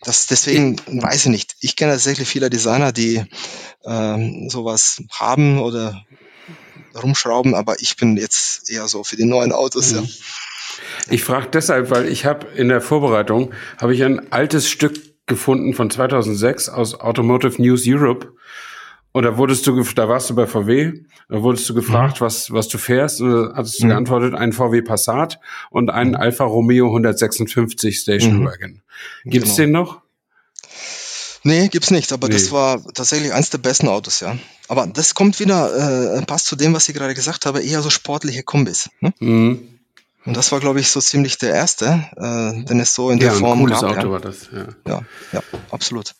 [0.04, 1.56] Das, deswegen weiß ich nicht.
[1.60, 3.24] Ich kenne tatsächlich viele Designer, die
[3.86, 6.04] ähm, sowas haben oder
[7.02, 10.00] rumschrauben, aber ich bin jetzt eher so für die neuen Autos, mhm.
[10.00, 10.04] ja.
[11.10, 14.94] Ich frage deshalb, weil ich habe in der Vorbereitung habe ich ein altes Stück
[15.26, 18.34] gefunden von 2006 aus Automotive News Europe.
[19.14, 20.94] Und da wurdest du, da warst du bei VW,
[21.28, 22.26] da wurdest du gefragt, mhm.
[22.26, 23.90] was, was du fährst, und da hattest du mhm.
[23.90, 25.40] geantwortet, ein VW Passat
[25.70, 26.16] und ein mhm.
[26.16, 28.46] Alfa Romeo 156 Station mhm.
[28.46, 28.82] Wagon.
[29.26, 29.66] Gibt's genau.
[29.66, 30.02] den noch?
[31.44, 32.36] Nee, gibt's nicht, aber nee.
[32.36, 34.38] das war tatsächlich eins der besten Autos, ja.
[34.68, 37.90] Aber das kommt wieder, äh, passt zu dem, was ich gerade gesagt habe, eher so
[37.90, 38.90] sportliche Kombis.
[39.00, 39.14] Ne?
[39.20, 39.80] Mhm.
[40.24, 43.34] Und das war, glaube ich, so ziemlich der erste, äh, denn es so in der
[43.34, 43.98] ja, Form ein cooles gab.
[43.98, 44.12] Auto ja.
[44.12, 44.68] war das, ja.
[44.88, 45.02] Ja,
[45.34, 46.14] ja, absolut.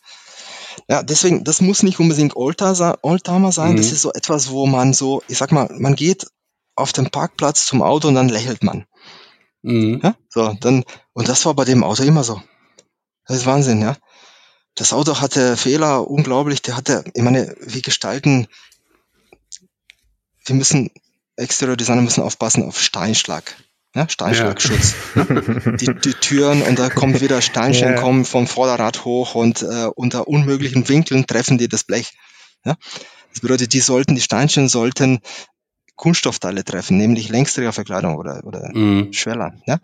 [0.88, 3.76] Ja, deswegen, das muss nicht unbedingt Oldtimer sein, mhm.
[3.76, 6.26] das ist so etwas, wo man so, ich sag mal, man geht
[6.74, 8.86] auf den Parkplatz zum Auto und dann lächelt man.
[9.62, 10.00] Mhm.
[10.02, 12.42] Ja, so, dann, und das war bei dem Auto immer so.
[13.26, 13.96] Das ist Wahnsinn, ja.
[14.74, 16.62] Das Auto hatte Fehler, unglaublich.
[16.62, 18.48] Der hatte, ich meine, wir gestalten,
[20.44, 20.90] wir müssen,
[21.36, 23.56] Exterior Designer müssen aufpassen auf Steinschlag.
[23.94, 24.94] Ja, Steinschlagschutz.
[25.14, 25.24] Ja.
[25.76, 28.00] Die, die Türen und da kommt wieder Steinchen ja.
[28.00, 32.12] kommen vom Vorderrad hoch und äh, unter unmöglichen Winkeln treffen die das Blech.
[32.64, 32.76] Ja?
[33.30, 35.20] Das bedeutet, die sollten, die Steinchen sollten
[35.96, 39.12] Kunststoffteile treffen, nämlich Längsträgerverkleidung oder, oder mhm.
[39.12, 39.54] Schweller.
[39.66, 39.78] Ja?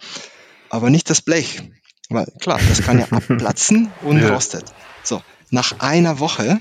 [0.70, 1.62] Aber nicht das Blech.
[2.08, 4.32] Weil klar, das kann ja abplatzen und ja.
[4.32, 4.64] rostet.
[5.02, 6.58] So, nach einer Woche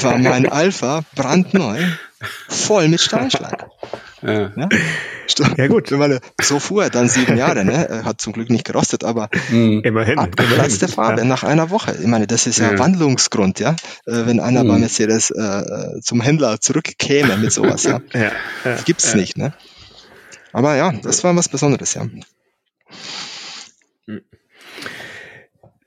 [0.00, 1.82] war mein Alpha brandneu,
[2.48, 3.68] voll mit Steinschlag.
[4.22, 4.52] Ja.
[4.56, 4.68] ja?
[5.56, 5.90] Ja gut.
[5.90, 7.88] Meine, so fuhr er dann sieben Jahre, ne?
[7.88, 9.82] Er hat zum Glück nicht gerostet, aber mhm.
[9.84, 10.18] immerhin.
[10.18, 11.24] Abgeplatzte Farbe ja.
[11.26, 11.96] nach einer Woche.
[12.00, 12.78] Ich meine, das ist ja, ja.
[12.78, 13.72] Wandlungsgrund, ja.
[14.06, 14.68] Äh, wenn einer mhm.
[14.68, 18.00] bei Mercedes äh, zum Händler zurückkäme mit sowas, ja.
[18.12, 18.32] ja.
[18.64, 19.52] Das gibt's nicht, ne?
[20.52, 22.06] Aber ja, das war was Besonderes, ja.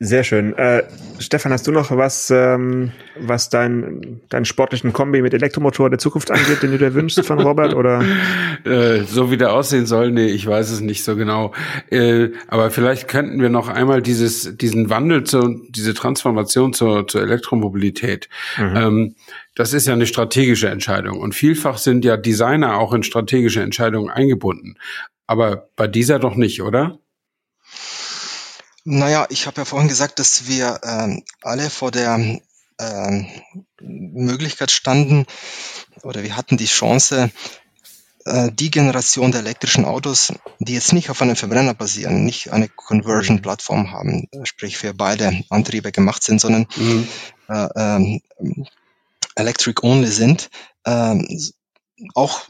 [0.01, 0.57] Sehr schön.
[0.57, 0.83] Äh,
[1.19, 6.31] Stefan, hast du noch was, ähm, was dein, deinen sportlichen Kombi mit Elektromotor der Zukunft
[6.31, 7.73] angeht, den du dir wünschst von Robert?
[7.75, 8.03] Oder?
[8.65, 11.53] Äh, so wie der aussehen soll, nee, ich weiß es nicht so genau.
[11.89, 17.21] Äh, aber vielleicht könnten wir noch einmal dieses, diesen Wandel zu, diese Transformation zur, zur
[17.21, 18.27] Elektromobilität.
[18.57, 18.75] Mhm.
[18.75, 19.15] Ähm,
[19.55, 21.21] das ist ja eine strategische Entscheidung.
[21.21, 24.75] Und vielfach sind ja Designer auch in strategische Entscheidungen eingebunden.
[25.25, 26.99] Aber bei dieser doch nicht, oder?
[28.91, 32.39] Naja, ich habe ja vorhin gesagt, dass wir ähm, alle vor der
[32.79, 33.27] ähm,
[33.79, 35.27] Möglichkeit standen
[36.01, 37.29] oder wir hatten die Chance,
[38.25, 42.67] äh, die Generation der elektrischen Autos, die jetzt nicht auf einem Verbrenner basieren, nicht eine
[42.67, 47.07] Conversion-Plattform haben, sprich für beide Antriebe gemacht sind, sondern mhm.
[47.47, 48.21] äh, ähm,
[49.35, 50.49] Electric Only sind,
[50.85, 51.15] äh,
[52.15, 52.47] auch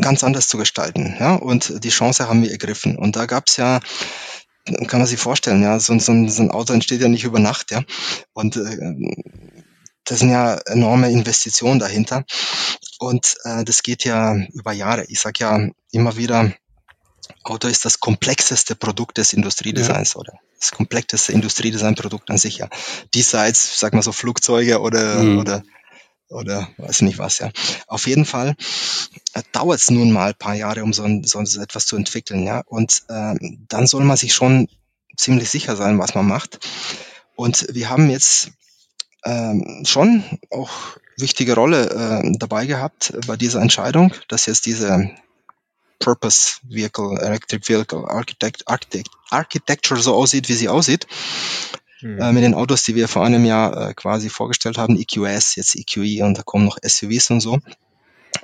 [0.00, 1.14] ganz anders zu gestalten.
[1.20, 1.36] Ja?
[1.36, 2.98] Und die Chance haben wir ergriffen.
[2.98, 3.78] Und da gab es ja
[4.64, 7.70] kann man sich vorstellen, ja, so, so, so ein Auto entsteht ja nicht über Nacht,
[7.70, 7.82] ja.
[8.32, 8.94] Und äh,
[10.04, 12.24] das sind ja enorme Investitionen dahinter.
[12.98, 15.04] Und äh, das geht ja über Jahre.
[15.08, 16.52] Ich sag ja immer wieder,
[17.42, 20.20] Auto ist das komplexeste Produkt des Industriedesigns ja.
[20.20, 22.68] oder das komplexeste Industriedesignprodukt an sich, ja.
[23.12, 25.38] Diesseits, sag mal so, Flugzeuge oder, mhm.
[25.38, 25.62] oder,
[26.28, 27.50] oder weiß nicht was, ja.
[27.86, 28.56] Auf jeden Fall
[29.34, 32.46] äh, dauert es nun mal ein paar Jahre, um so, ein, so etwas zu entwickeln,
[32.46, 32.62] ja.
[32.66, 33.34] Und äh,
[33.68, 34.68] dann soll man sich schon
[35.16, 36.58] ziemlich sicher sein, was man macht.
[37.36, 38.50] Und wir haben jetzt
[39.24, 40.70] ähm, schon auch
[41.16, 45.10] wichtige Rolle äh, dabei gehabt bei dieser Entscheidung, dass jetzt diese
[45.98, 51.06] Purpose Vehicle, Electric Vehicle Architect, Architect, Architecture so aussieht, wie sie aussieht.
[52.04, 52.20] Mhm.
[52.20, 55.74] Äh, mit den Autos, die wir vor einem Jahr äh, quasi vorgestellt haben, EQS, jetzt
[55.74, 57.58] EQE und da kommen noch SUVs und so.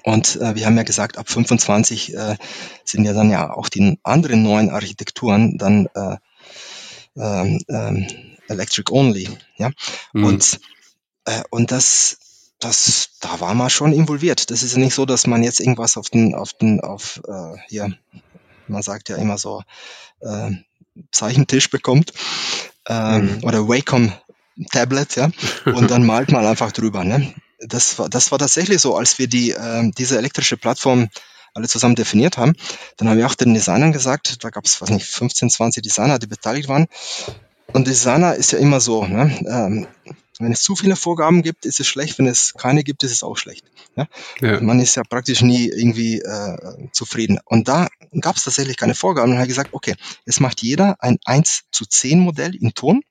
[0.02, 2.36] Und äh, wir haben ja gesagt, ab 25 äh,
[2.84, 6.16] sind ja dann ja auch die anderen neuen Architekturen dann äh,
[7.16, 8.06] ähm, ähm,
[8.48, 9.28] Electric Only.
[9.58, 9.72] Ja?
[10.14, 10.24] Mhm.
[10.24, 10.60] Und,
[11.26, 12.16] äh, und das,
[12.60, 14.50] das, da war man schon involviert.
[14.50, 17.58] Das ist ja nicht so, dass man jetzt irgendwas auf den, auf den, auf äh,
[17.68, 17.94] hier,
[18.68, 19.62] man sagt ja immer so,
[20.20, 20.52] äh,
[21.12, 22.12] Zeichentisch bekommt
[22.88, 23.44] ähm, mhm.
[23.44, 24.12] oder Wacom
[24.70, 25.30] Tablet, ja,
[25.64, 27.04] und dann malt man einfach drüber.
[27.04, 27.34] Ne?
[27.60, 31.08] Das war, das war tatsächlich so, als wir die, äh, diese elektrische Plattform
[31.54, 32.54] alle zusammen definiert haben.
[32.96, 36.18] Dann haben wir auch den Designern gesagt, da gab es, was nicht, 15, 20 Designer,
[36.18, 36.86] die beteiligt waren.
[37.72, 39.36] Und Designer ist ja immer so, ne?
[39.46, 39.86] ähm,
[40.38, 42.18] wenn es zu viele Vorgaben gibt, ist es schlecht.
[42.18, 43.66] Wenn es keine gibt, ist es auch schlecht.
[43.96, 44.06] Ja?
[44.40, 44.60] ja.
[44.60, 47.38] Man ist ja praktisch nie irgendwie äh, zufrieden.
[47.44, 47.88] Und da
[48.20, 49.32] gab es tatsächlich keine Vorgaben.
[49.32, 49.94] Und hat gesagt, okay,
[50.26, 53.02] jetzt macht jeder ein 1 zu 10 Modell in Ton.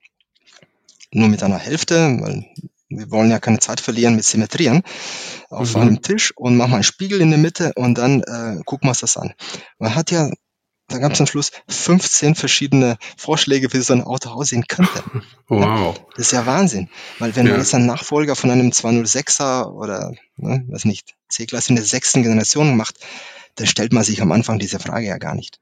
[1.11, 2.45] Nur mit einer Hälfte, weil
[2.89, 4.83] wir wollen ja keine Zeit verlieren mit Symmetrien
[5.49, 5.81] auf mhm.
[5.81, 8.99] einem Tisch und machen einen Spiegel in der Mitte und dann äh, gucken wir uns
[8.99, 9.33] das an.
[9.77, 10.29] Man hat ja,
[10.87, 15.03] da gab es am Schluss 15 verschiedene Vorschläge, wie so ein Auto aussehen könnte.
[15.51, 15.99] Wow.
[16.15, 16.89] Das ist ja Wahnsinn.
[17.17, 17.53] Weil wenn ja.
[17.53, 22.21] man jetzt einen Nachfolger von einem 206er oder, ne, was nicht, C-Klasse in der sechsten
[22.21, 22.99] Generation macht,
[23.55, 25.59] dann stellt man sich am Anfang diese Frage ja gar nicht.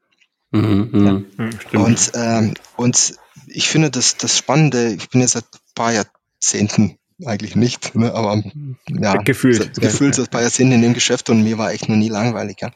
[0.51, 1.11] Mhm, ja.
[1.11, 1.25] Mhm.
[1.71, 3.15] Mhm, und, ähm, und
[3.47, 8.13] ich finde das, das Spannende, ich bin jetzt seit ein paar Jahrzehnten eigentlich nicht, ne?
[8.13, 8.41] aber
[8.87, 11.89] ja, gefühlt, so, gefühlt so ein paar Jahrzehnte in dem Geschäft und mir war echt
[11.89, 12.57] noch nie langweilig.
[12.61, 12.71] Ja.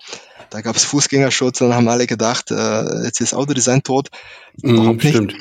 [0.49, 4.09] Da gab es Fußgängerschutz und dann haben alle gedacht, äh, jetzt ist Autodesign tot.
[4.61, 5.15] Mhm, Überhaupt nicht.
[5.15, 5.35] Stimmt.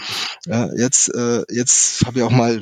[0.46, 2.60] Ja, jetzt äh, jetzt habe ich auch mal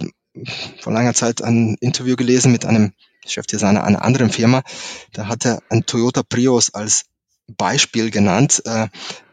[0.81, 2.93] vor langer Zeit ein Interview gelesen mit einem
[3.27, 4.63] Chefdesigner einer anderen Firma.
[5.13, 7.05] Da hat er ein Toyota Prius als
[7.47, 8.89] Beispiel genannt äh,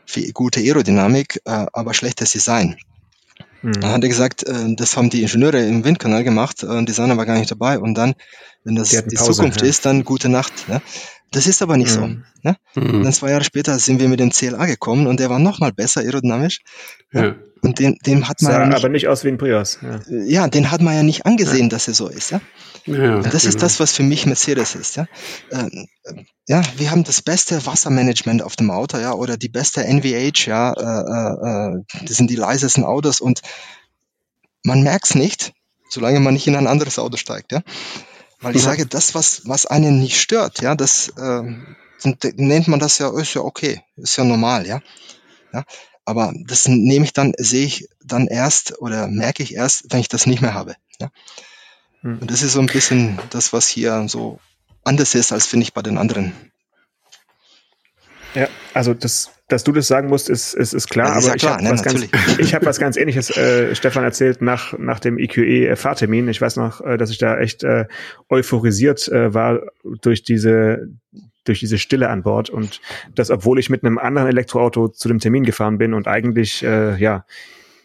[0.05, 2.77] für gute Aerodynamik, äh, aber schlechtes Design.
[3.61, 3.73] Mhm.
[3.73, 7.25] Dann hat er gesagt, äh, das haben die Ingenieure im Windkanal gemacht, äh, Designer war
[7.25, 8.13] gar nicht dabei und dann,
[8.63, 9.67] wenn das die, die Pause, Zukunft ja.
[9.67, 10.53] ist, dann gute Nacht.
[10.67, 10.81] Ja?
[11.31, 12.23] Das ist aber nicht mhm.
[12.43, 12.49] so.
[12.49, 12.57] Ne?
[12.75, 13.03] Mhm.
[13.03, 15.71] Dann zwei Jahre später sind wir mit dem CLA gekommen und der war noch mal
[15.71, 16.61] besser aerodynamisch.
[17.11, 17.25] Ja.
[17.25, 17.35] ja.
[17.61, 19.79] Und den, dem hat man Sah ja nicht, aber nicht aus wie ein Prius.
[19.81, 21.69] Ja, ja den hat man ja nicht angesehen, ja.
[21.69, 22.29] dass er so ist.
[22.29, 22.41] Ja?
[22.85, 23.49] Ja, und das genau.
[23.49, 24.97] ist das, was für mich Mercedes ist.
[24.97, 25.07] Ja?
[25.51, 25.87] Ähm,
[26.47, 30.73] ja, wir haben das beste Wassermanagement auf dem Auto, ja, oder die beste NVH, ja,
[30.73, 33.41] äh, äh, das sind die leisesten Autos und
[34.63, 35.53] man merkt's nicht,
[35.89, 37.61] solange man nicht in ein anderes Auto steigt, ja.
[38.45, 41.41] Weil ich sage, das, was, was einen nicht stört, ja, das äh,
[42.35, 44.81] nennt man das ja, ist ja okay, ist ja normal, ja.
[45.51, 45.65] ja.
[46.05, 50.09] Aber das nehme ich dann, sehe ich dann erst oder merke ich erst, wenn ich
[50.09, 50.75] das nicht mehr habe.
[51.01, 51.09] Ja.
[52.01, 52.19] Hm.
[52.19, 54.39] Und das ist so ein bisschen das, was hier so
[54.83, 56.31] anders ist, als finde ich bei den anderen.
[58.35, 61.13] Ja, also das, dass du das sagen musst, ist, ist, ist klar.
[61.15, 62.07] aber ja klar, ich habe ne, was, ganz,
[62.39, 66.27] ich hab was ganz Ähnliches, äh, Stefan erzählt, nach, nach dem IQE-Fahrtermin.
[66.27, 67.85] Ich weiß noch, äh, dass ich da echt äh,
[68.29, 69.61] euphorisiert äh, war
[70.01, 70.89] durch diese
[71.45, 72.81] durch diese Stille an Bord und
[73.13, 76.97] das, obwohl ich mit einem anderen Elektroauto zu dem Termin gefahren bin und eigentlich äh,
[76.97, 77.23] ja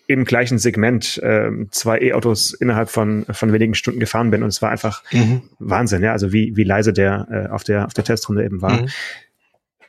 [0.06, 4.62] im gleichen Segment äh, zwei E-Autos innerhalb von, von wenigen Stunden gefahren bin und es
[4.62, 5.42] war einfach mhm.
[5.58, 8.80] Wahnsinn, ja, also wie, wie leise der äh, auf der auf der Testrunde eben war.
[8.80, 8.88] Mhm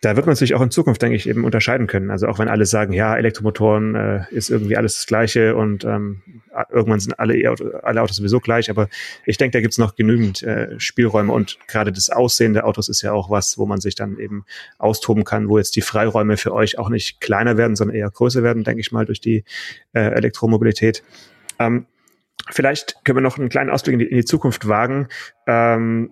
[0.01, 2.09] da wird man sich auch in Zukunft, denke ich, eben unterscheiden können.
[2.09, 6.23] Also auch wenn alle sagen, ja, Elektromotoren äh, ist irgendwie alles das Gleiche und ähm,
[6.71, 7.35] irgendwann sind alle,
[7.83, 8.89] alle Autos sowieso gleich, aber
[9.25, 13.03] ich denke, da gibt's noch genügend äh, Spielräume und gerade das Aussehen der Autos ist
[13.03, 14.43] ja auch was, wo man sich dann eben
[14.79, 18.41] austoben kann, wo jetzt die Freiräume für euch auch nicht kleiner werden, sondern eher größer
[18.41, 19.43] werden, denke ich mal, durch die
[19.93, 21.03] äh, Elektromobilität.
[21.59, 21.85] Ähm,
[22.49, 25.07] Vielleicht können wir noch einen kleinen Ausblick in die, in die Zukunft wagen.
[25.45, 26.09] Ähm,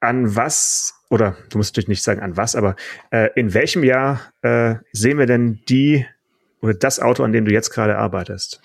[0.00, 2.76] an was, oder du musst natürlich nicht sagen an was, aber
[3.10, 6.06] äh, in welchem Jahr äh, sehen wir denn die
[6.62, 8.60] oder das Auto, an dem du jetzt gerade arbeitest?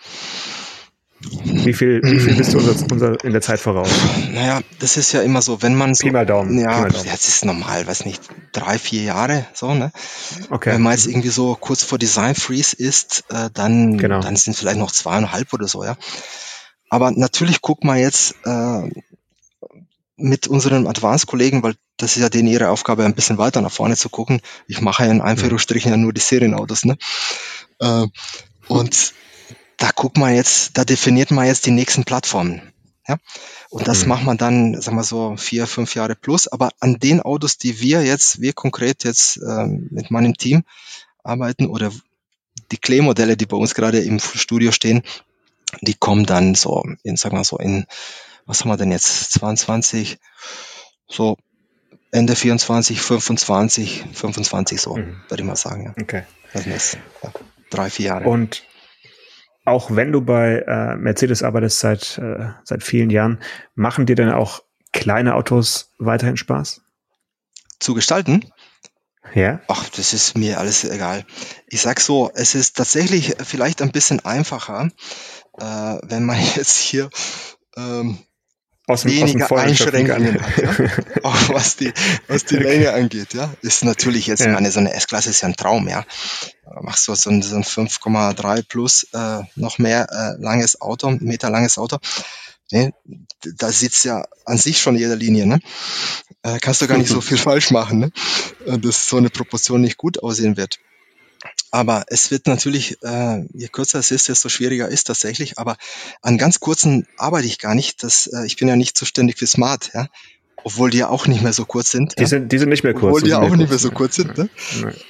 [1.21, 3.89] Wie viel, wie viel bist du unser, unser in der Zeit voraus?
[4.31, 6.05] Naja, das ist ja immer so, wenn man so.
[6.05, 6.59] Pi mal Daumen.
[6.59, 7.05] Ja, mal Daumen.
[7.05, 8.21] jetzt ist normal, weiß nicht,
[8.51, 9.91] drei, vier Jahre, so, ne?
[10.51, 10.73] Okay.
[10.73, 14.19] Wenn man jetzt irgendwie so kurz vor Design Freeze ist, äh, dann, genau.
[14.19, 15.95] dann sind vielleicht noch zweieinhalb oder so, ja.
[16.89, 18.89] Aber natürlich guckt man jetzt, äh,
[20.17, 23.95] mit unseren Advanced-Kollegen, weil das ist ja denen ihre Aufgabe, ein bisschen weiter nach vorne
[23.97, 24.41] zu gucken.
[24.67, 26.97] Ich mache ja in Einführungsstrichen ja nur die Serienautos, ne?
[27.79, 28.07] Äh,
[28.67, 29.13] und
[29.77, 32.61] da guckt man jetzt, da definiert man jetzt die nächsten Plattformen.
[33.07, 33.17] Ja?
[33.69, 34.09] Und das mhm.
[34.09, 36.47] macht man dann, sagen wir so, vier, fünf Jahre plus.
[36.47, 40.63] Aber an den Autos, die wir jetzt, wir konkret jetzt äh, mit meinem Team
[41.23, 41.91] arbeiten oder
[42.71, 45.03] die Clay-Modelle, die bei uns gerade im Studio stehen,
[45.81, 47.85] die kommen dann so in, sagen wir so, in,
[48.45, 50.17] was haben wir denn jetzt, 22,
[51.07, 51.37] so
[52.11, 55.21] Ende 24, 25, 25 so, mhm.
[55.27, 55.85] würde ich mal sagen.
[55.85, 56.03] Ja.
[56.03, 56.23] Okay.
[56.53, 57.31] Das ist ja,
[57.69, 58.29] drei, vier Jahre.
[58.29, 58.63] Und
[59.65, 63.41] auch wenn du bei äh, Mercedes arbeitest seit, äh, seit vielen Jahren,
[63.73, 66.81] machen dir denn auch kleine Autos weiterhin Spaß?
[67.79, 68.49] Zu gestalten?
[69.33, 69.59] Ja.
[69.67, 71.25] Ach, das ist mir alles egal.
[71.67, 74.89] Ich sag so, es ist tatsächlich vielleicht ein bisschen einfacher,
[75.57, 77.09] äh, wenn man jetzt hier
[77.75, 78.19] ähm,
[78.87, 80.89] aus dem, weniger aus Einschränkungen hat, ja?
[81.23, 81.91] auch was die,
[82.27, 83.53] was die Länge angeht, ja.
[83.61, 84.51] Ist natürlich jetzt, ja.
[84.51, 86.05] meine, so eine S-Klasse ist ja ein Traum, ja.
[86.81, 91.49] Machst du so ein, so ein 5,3 plus äh, noch mehr äh, langes Auto, Meter
[91.49, 91.97] langes Auto.
[92.71, 92.93] Ne?
[93.57, 95.59] Da sitzt ja an sich schon jeder Linie, ne?
[96.41, 98.11] Äh, kannst du gar nicht so viel falsch machen, ne?
[98.65, 100.79] Äh, dass so eine Proportion nicht gut aussehen wird.
[101.75, 105.59] Aber es wird natürlich, äh, je kürzer es ist, desto schwieriger ist tatsächlich.
[105.59, 105.75] Aber
[106.21, 108.01] an ganz kurzen arbeite ich gar nicht.
[108.01, 110.07] Das, äh, ich bin ja nicht zuständig für Smart, ja.
[110.63, 112.17] Obwohl die ja auch nicht mehr so kurz sind.
[112.17, 112.29] Die, ja?
[112.29, 113.03] sind, die sind nicht mehr kurz.
[113.03, 114.37] Obwohl die ja auch nicht mehr so kurz sind.
[114.37, 114.49] Ne?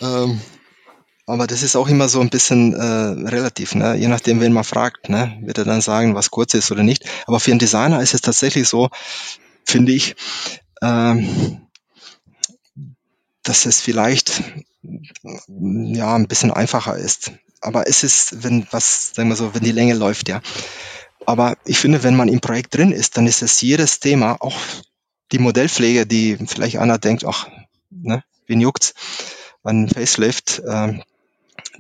[0.01, 0.41] Ähm,
[1.27, 2.83] aber das ist auch immer so ein bisschen äh,
[3.29, 3.95] relativ, ne?
[3.95, 5.37] je nachdem, wen man fragt, ne?
[5.43, 7.05] wird er dann sagen, was kurz ist oder nicht.
[7.27, 8.89] Aber für einen Designer ist es tatsächlich so,
[9.65, 10.15] finde ich,
[10.81, 11.61] ähm,
[13.43, 14.41] dass es vielleicht
[15.53, 17.31] ja ein bisschen einfacher ist.
[17.61, 20.41] Aber es ist, wenn was, sagen wir so, wenn die Länge läuft, ja.
[21.25, 24.57] Aber ich finde, wenn man im Projekt drin ist, dann ist es jedes Thema, auch
[25.31, 27.47] die Modellpflege, die vielleicht einer denkt, ach,
[27.89, 28.93] ne, wen juckt's,
[29.63, 30.99] ein Facelift, äh,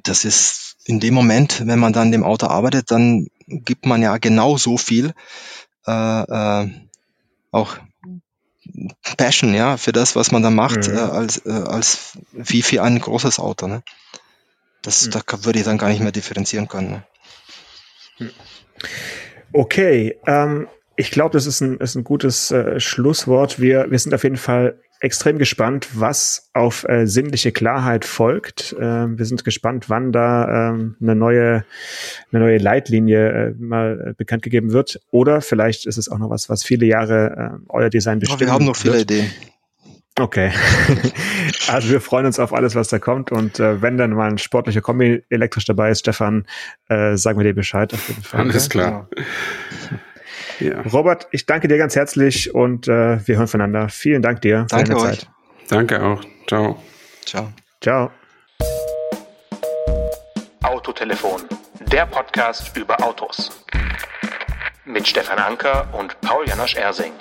[0.03, 4.17] das ist in dem Moment, wenn man dann dem Auto arbeitet, dann gibt man ja
[4.17, 5.13] genau so viel
[5.85, 5.91] äh,
[6.61, 6.69] äh,
[7.51, 7.77] auch
[9.17, 10.97] Passion, ja, für das, was man da macht, mhm.
[10.97, 13.67] äh, als, äh, als wie für ein großes Auto.
[13.67, 13.83] Ne?
[14.81, 15.11] Das, mhm.
[15.11, 16.89] Da würde ich dann gar nicht mehr differenzieren können.
[16.89, 17.03] Ne?
[18.19, 18.29] Mhm.
[19.53, 23.59] Okay, ähm, ich glaube, das ist ein, ist ein gutes äh, Schlusswort.
[23.59, 28.73] Wir, wir sind auf jeden Fall extrem gespannt, was auf äh, sinnliche Klarheit folgt.
[28.73, 31.63] Äh, wir sind gespannt, wann da ähm, eine neue
[32.31, 34.99] eine neue Leitlinie äh, mal äh, bekannt gegeben wird.
[35.11, 38.41] Oder vielleicht ist es auch noch was, was viele Jahre äh, euer Design bestimmt.
[38.41, 39.11] wir haben noch viele wird.
[39.11, 39.31] Ideen.
[40.17, 40.51] Okay.
[41.67, 43.31] also wir freuen uns auf alles, was da kommt.
[43.31, 46.45] Und äh, wenn dann mal ein sportlicher Kombi elektrisch dabei ist, Stefan,
[46.87, 48.41] äh, sagen wir dir Bescheid auf jeden Fall.
[48.41, 49.09] Alles klar.
[49.15, 49.23] Ja.
[50.59, 50.81] Ja.
[50.81, 53.89] Robert, ich danke dir ganz herzlich und äh, wir hören voneinander.
[53.89, 55.19] Vielen Dank dir danke für deine euch.
[55.19, 55.29] Zeit.
[55.69, 56.21] Danke auch.
[56.47, 56.81] Ciao.
[57.25, 57.51] Ciao.
[57.81, 58.11] Ciao.
[60.63, 61.41] Autotelefon,
[61.91, 63.65] der Podcast über Autos.
[64.85, 67.13] Mit Stefan Anker und Paul Janosch Ersing.